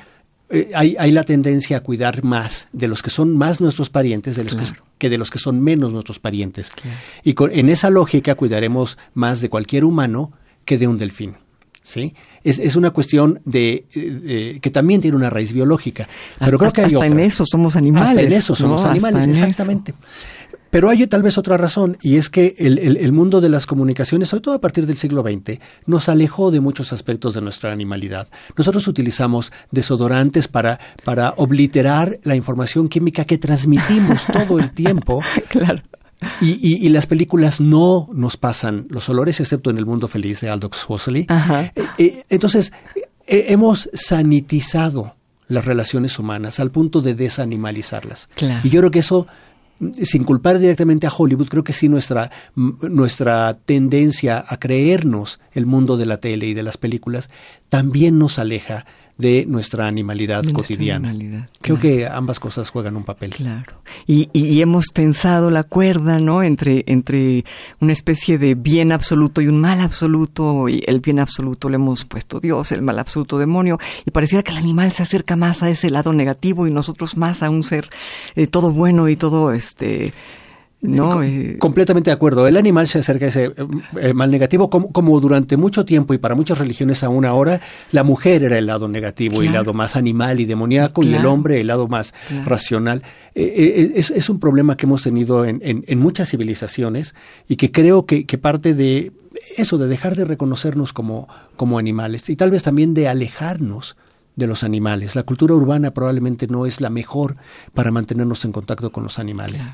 eh, 0.51 0.71
hay, 0.75 0.97
hay, 0.99 1.13
la 1.13 1.25
tendencia 1.25 1.79
a 1.79 1.81
cuidar 1.81 2.25
más 2.25 2.69
de 2.73 2.89
los 2.89 3.03
que 3.03 3.11
son 3.11 3.37
más 3.37 3.61
nuestros 3.61 3.89
parientes 3.91 4.37
de 4.37 4.45
los 4.45 4.55
claro. 4.55 4.75
que, 4.75 4.81
que, 4.99 5.11
de 5.11 5.19
los 5.19 5.31
que 5.31 5.39
son 5.39 5.61
menos 5.61 5.93
nuestros 5.93 6.19
parientes. 6.19 6.71
Claro. 6.71 6.99
Y 7.23 7.35
con, 7.35 7.53
en 7.53 7.69
esa 7.69 7.91
lógica 7.91 8.35
cuidaremos 8.35 8.99
más 9.15 9.41
de 9.41 9.49
cualquier 9.49 9.85
humano 9.85 10.33
que 10.65 10.77
de 10.77 10.89
un 10.89 10.99
delfín. 10.99 11.37
¿sí? 11.85 12.15
Es, 12.45 12.59
es 12.59 12.77
una 12.77 12.91
cuestión 12.91 13.41
de, 13.45 13.87
que 14.63 14.71
también 14.71 15.01
tiene 15.01 15.17
una 15.17 15.31
raíz 15.31 15.53
biológica. 15.53 16.09
Pero 16.39 16.45
hasta, 16.45 16.59
creo 16.59 16.73
que 16.73 16.81
hay 16.83 16.87
hasta 16.87 16.99
otra. 16.99 17.11
en 17.11 17.21
eso 17.21 17.47
somos 17.47 17.75
animales. 17.75 18.11
Hasta 18.11 18.23
en 18.23 18.33
eso 18.33 18.55
somos 18.55 18.85
¿no? 18.85 18.91
animales, 18.91 19.27
exactamente. 19.29 19.93
Eso. 19.93 20.01
Pero 20.75 20.89
hay 20.89 21.07
tal 21.07 21.23
vez 21.23 21.39
otra 21.39 21.57
razón, 21.57 21.99
y 22.03 22.17
es 22.17 22.29
que 22.29 22.57
el, 22.59 22.81
el, 22.81 22.97
el, 22.97 23.13
mundo 23.13 23.41
de 23.41 23.49
las 23.49 23.65
comunicaciones, 23.65 24.31
sobre 24.31 24.41
todo 24.41 24.55
a 24.55 24.61
partir 24.61 24.87
del 24.87 24.97
siglo 24.97 25.23
XX, 25.23 25.61
nos 25.87 26.09
alejó 26.09 26.51
de 26.51 26.59
muchos 26.59 26.93
aspectos 26.93 27.33
de 27.35 27.43
nuestra 27.43 27.71
animalidad. 27.71 28.27
Nosotros 28.57 28.89
utilizamos 28.89 29.53
desodorantes 29.71 30.49
para, 30.49 30.81
para 31.05 31.35
obliterar 31.37 32.19
la 32.25 32.35
información 32.35 32.89
química 32.89 33.25
que 33.25 33.39
transmitimos 33.39 34.27
todo 34.27 34.59
el 34.59 34.73
tiempo. 34.73 35.23
claro. 35.49 35.81
Y, 36.41 36.59
y, 36.63 36.87
y, 36.87 36.89
las 36.89 37.07
películas 37.07 37.61
no 37.61 38.09
nos 38.13 38.37
pasan 38.37 38.87
los 38.89 39.09
olores, 39.09 39.41
excepto 39.41 39.71
en 39.71 39.79
El 39.79 39.87
Mundo 39.87 40.09
Feliz 40.09 40.41
de 40.41 40.51
Aldous 40.51 40.87
Huxley. 40.89 41.27
Eh, 41.29 41.71
eh, 41.99 42.23
entonces, 42.29 42.73
eh, 43.27 43.47
hemos 43.49 43.91
sanitizado 43.93 45.17
las 45.49 45.65
relaciones 45.65 46.19
humanas 46.19 46.61
al 46.61 46.71
punto 46.71 47.01
de 47.01 47.15
desanimalizarlas. 47.15 48.29
Claro. 48.35 48.61
Y 48.65 48.71
yo 48.71 48.81
creo 48.81 48.91
que 48.91 49.01
eso, 49.01 49.27
sin 50.03 50.25
culpar 50.25 50.59
directamente 50.59 51.07
a 51.07 51.13
Hollywood, 51.17 51.49
creo 51.49 51.65
que 51.65 51.73
sí 51.73 51.89
nuestra, 51.89 52.31
nuestra 52.55 53.55
tendencia 53.65 54.45
a 54.47 54.57
creernos 54.59 55.41
el 55.53 55.67
mundo 55.67 55.97
de 55.97 56.07
la 56.07 56.19
tele 56.19 56.47
y 56.47 56.55
de 56.55 56.63
las 56.63 56.77
películas 56.77 57.31
también 57.69 58.19
nos 58.19 58.39
aleja 58.39 58.87
de 59.17 59.47
nuestra 59.47 59.87
animalidad 59.87 60.43
de 60.43 60.53
cotidiana. 60.53 61.09
Nuestra 61.09 61.25
animalidad, 61.25 61.51
Creo 61.61 61.79
claro. 61.79 61.97
que 61.97 62.07
ambas 62.07 62.41
cosas 62.41 62.71
juegan 62.71 62.97
un 62.97 63.05
papel. 63.05 63.31
Claro. 63.31 63.81
Y, 64.07 64.29
y, 64.33 64.47
y, 64.47 64.63
hemos 64.63 64.87
tensado 64.87 65.51
la 65.51 65.63
cuerda, 65.63 66.19
¿no? 66.19 66.43
Entre, 66.43 66.85
entre 66.87 67.45
una 67.81 67.93
especie 67.93 68.39
de 68.39 68.55
bien 68.55 68.91
absoluto 68.91 69.41
y 69.41 69.49
un 69.49 69.61
mal 69.61 69.81
absoluto. 69.81 70.69
Y 70.69 70.83
el 70.87 71.01
bien 71.01 71.21
absoluto 71.21 71.69
le 71.69 71.77
hemos 71.77 72.05
puesto 72.05 72.41
Dios, 72.41 72.73
el 72.73 72.83
mal 72.83 72.99
absoluto 72.99 73.39
demonio. 73.39 73.79
Y 74.05 74.11
pareciera 74.11 74.43
que 74.43 74.51
el 74.51 74.59
animal 74.59 74.93
se 74.93 75.05
acerca 75.05 75.37
más 75.37 75.63
a 75.63 75.71
ese 75.71 75.91
lado 75.91 76.13
negativo 76.13 76.67
y 76.67 76.73
nosotros 76.73 77.17
más 77.17 77.43
a 77.43 77.51
un 77.51 77.63
ser 77.63 77.89
eh, 78.35 78.47
todo 78.47 78.73
bueno 78.73 79.09
y 79.09 79.17
todo 79.17 79.53
este 79.53 80.13
no, 80.85 81.23
eh, 81.23 81.57
completamente 81.59 82.11
de 82.11 82.15
acuerdo. 82.15 82.47
El 82.47 82.57
animal 82.57 82.87
se 82.89 82.99
acerca 82.99 83.27
a 83.27 83.29
ese 83.29 83.55
eh, 84.01 84.15
mal 84.15 84.31
negativo, 84.31 84.69
como, 84.69 84.93
como, 84.93 85.19
durante 85.21 85.57
mucho 85.57 85.85
tiempo 85.85 86.15
y 86.15 86.19
para 86.19 86.35
muchas 86.35 86.59
religiones 86.59 87.03
aún 87.03 87.25
ahora, 87.25 87.61
la 87.91 88.05
mujer 88.05 88.43
era 88.45 88.59
el 88.59 88.67
lado 88.67 88.89
negativo 88.89 89.35
claro. 89.35 89.45
y 89.45 89.47
el 89.49 89.53
lado 89.55 89.73
más 89.73 89.97
animal 89.97 90.41
y 90.41 90.45
demoníaco, 90.45 91.01
claro. 91.01 91.17
y 91.17 91.21
el 91.21 91.27
hombre 91.27 91.61
el 91.61 91.69
lado 91.69 91.89
más 91.89 92.15
claro. 92.29 92.45
racional. 92.49 93.03
Eh, 93.35 93.93
es, 93.97 94.11
es, 94.11 94.29
un 94.29 94.39
problema 94.39 94.77
que 94.77 94.87
hemos 94.87 95.03
tenido 95.03 95.45
en, 95.45 95.61
en, 95.65 95.85
en 95.89 95.99
muchas 95.99 96.31
civilizaciones 96.31 97.15
y 97.49 97.57
que 97.57 97.73
creo 97.73 98.07
que, 98.07 98.27
que, 98.27 98.39
parte 98.39 98.75
de 98.75 99.13
eso, 99.57 99.79
de 99.79 99.89
dejar 99.89 100.15
de 100.15 100.25
reconocernos 100.25 100.93
como, 100.93 101.29
como 101.57 101.79
animales 101.79 102.29
y 102.31 102.37
tal 102.37 102.51
vez 102.51 102.63
también 102.63 102.95
de 102.95 103.09
alejarnos 103.09 103.97
de 104.37 104.47
los 104.47 104.65
animales. 104.65 105.15
La 105.15 105.23
cultura 105.23 105.55
urbana 105.55 105.93
probablemente 105.93 106.47
no 106.47 106.67
es 106.67 106.81
la 106.81 106.91
mejor 106.91 107.37
para 107.73 107.91
mantenernos 107.91 108.45
en 108.45 108.53
contacto 108.53 108.93
con 108.93 109.05
los 109.05 109.19
animales. 109.19 109.69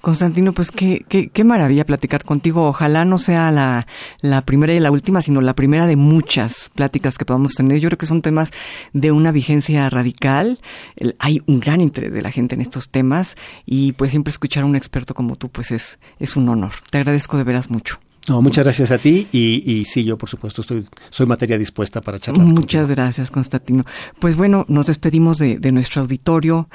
Constantino, 0.00 0.52
pues 0.52 0.70
qué, 0.70 1.04
qué, 1.08 1.28
qué, 1.28 1.44
maravilla 1.44 1.84
platicar 1.84 2.24
contigo. 2.24 2.68
Ojalá 2.68 3.04
no 3.04 3.18
sea 3.18 3.50
la, 3.50 3.86
la 4.20 4.42
primera 4.42 4.74
y 4.74 4.80
la 4.80 4.90
última, 4.90 5.22
sino 5.22 5.40
la 5.40 5.54
primera 5.54 5.86
de 5.86 5.96
muchas 5.96 6.70
pláticas 6.74 7.18
que 7.18 7.24
podamos 7.24 7.54
tener. 7.54 7.80
Yo 7.80 7.88
creo 7.88 7.98
que 7.98 8.06
son 8.06 8.22
temas 8.22 8.50
de 8.92 9.12
una 9.12 9.32
vigencia 9.32 9.88
radical. 9.90 10.60
El, 10.96 11.16
hay 11.18 11.40
un 11.46 11.60
gran 11.60 11.80
interés 11.80 12.12
de 12.12 12.22
la 12.22 12.30
gente 12.30 12.54
en 12.54 12.60
estos 12.60 12.90
temas 12.90 13.36
y 13.64 13.92
pues 13.92 14.10
siempre 14.10 14.30
escuchar 14.30 14.62
a 14.62 14.66
un 14.66 14.76
experto 14.76 15.14
como 15.14 15.36
tú, 15.36 15.48
pues 15.48 15.70
es, 15.70 15.98
es 16.18 16.36
un 16.36 16.48
honor. 16.48 16.72
Te 16.90 16.98
agradezco 16.98 17.36
de 17.36 17.44
veras 17.44 17.70
mucho. 17.70 17.98
No, 18.28 18.42
muchas 18.42 18.64
gracias 18.64 18.90
a 18.90 18.98
ti 18.98 19.28
y, 19.30 19.62
y 19.70 19.84
sí, 19.84 20.02
yo 20.02 20.18
por 20.18 20.28
supuesto 20.28 20.60
estoy, 20.60 20.84
soy 21.10 21.26
materia 21.26 21.56
dispuesta 21.58 22.00
para 22.00 22.18
charlar. 22.18 22.44
Muchas 22.44 22.82
contigo. 22.82 22.96
gracias, 22.96 23.30
Constantino. 23.30 23.84
Pues 24.18 24.34
bueno, 24.36 24.64
nos 24.68 24.86
despedimos 24.86 25.38
de, 25.38 25.58
de 25.58 25.70
nuestro 25.70 26.02
auditorio. 26.02 26.68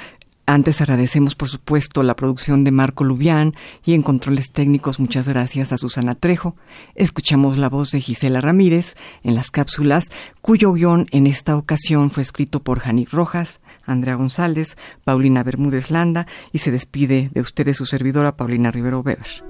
Antes 0.44 0.80
agradecemos, 0.80 1.36
por 1.36 1.48
supuesto, 1.48 2.02
la 2.02 2.16
producción 2.16 2.64
de 2.64 2.72
Marco 2.72 3.04
Lubián 3.04 3.54
y 3.84 3.94
en 3.94 4.02
controles 4.02 4.50
técnicos 4.50 4.98
muchas 4.98 5.28
gracias 5.28 5.72
a 5.72 5.78
Susana 5.78 6.16
Trejo. 6.16 6.56
Escuchamos 6.96 7.58
la 7.58 7.68
voz 7.68 7.92
de 7.92 8.00
Gisela 8.00 8.40
Ramírez 8.40 8.96
en 9.22 9.36
las 9.36 9.52
cápsulas, 9.52 10.06
cuyo 10.40 10.72
guion 10.72 11.06
en 11.12 11.28
esta 11.28 11.56
ocasión 11.56 12.10
fue 12.10 12.24
escrito 12.24 12.60
por 12.60 12.80
Janik 12.80 13.12
Rojas, 13.12 13.60
Andrea 13.86 14.16
González, 14.16 14.76
Paulina 15.04 15.44
Bermúdez 15.44 15.92
Landa 15.92 16.26
y 16.50 16.58
se 16.58 16.72
despide 16.72 17.30
de 17.32 17.40
ustedes 17.40 17.76
su 17.76 17.86
servidora 17.86 18.36
Paulina 18.36 18.72
Rivero 18.72 19.00
Weber. 19.00 19.44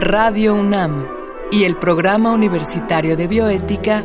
Radio 0.00 0.54
UNAM 0.54 1.06
y 1.50 1.64
el 1.64 1.76
Programa 1.76 2.32
Universitario 2.32 3.16
de 3.16 3.26
Bioética 3.26 4.04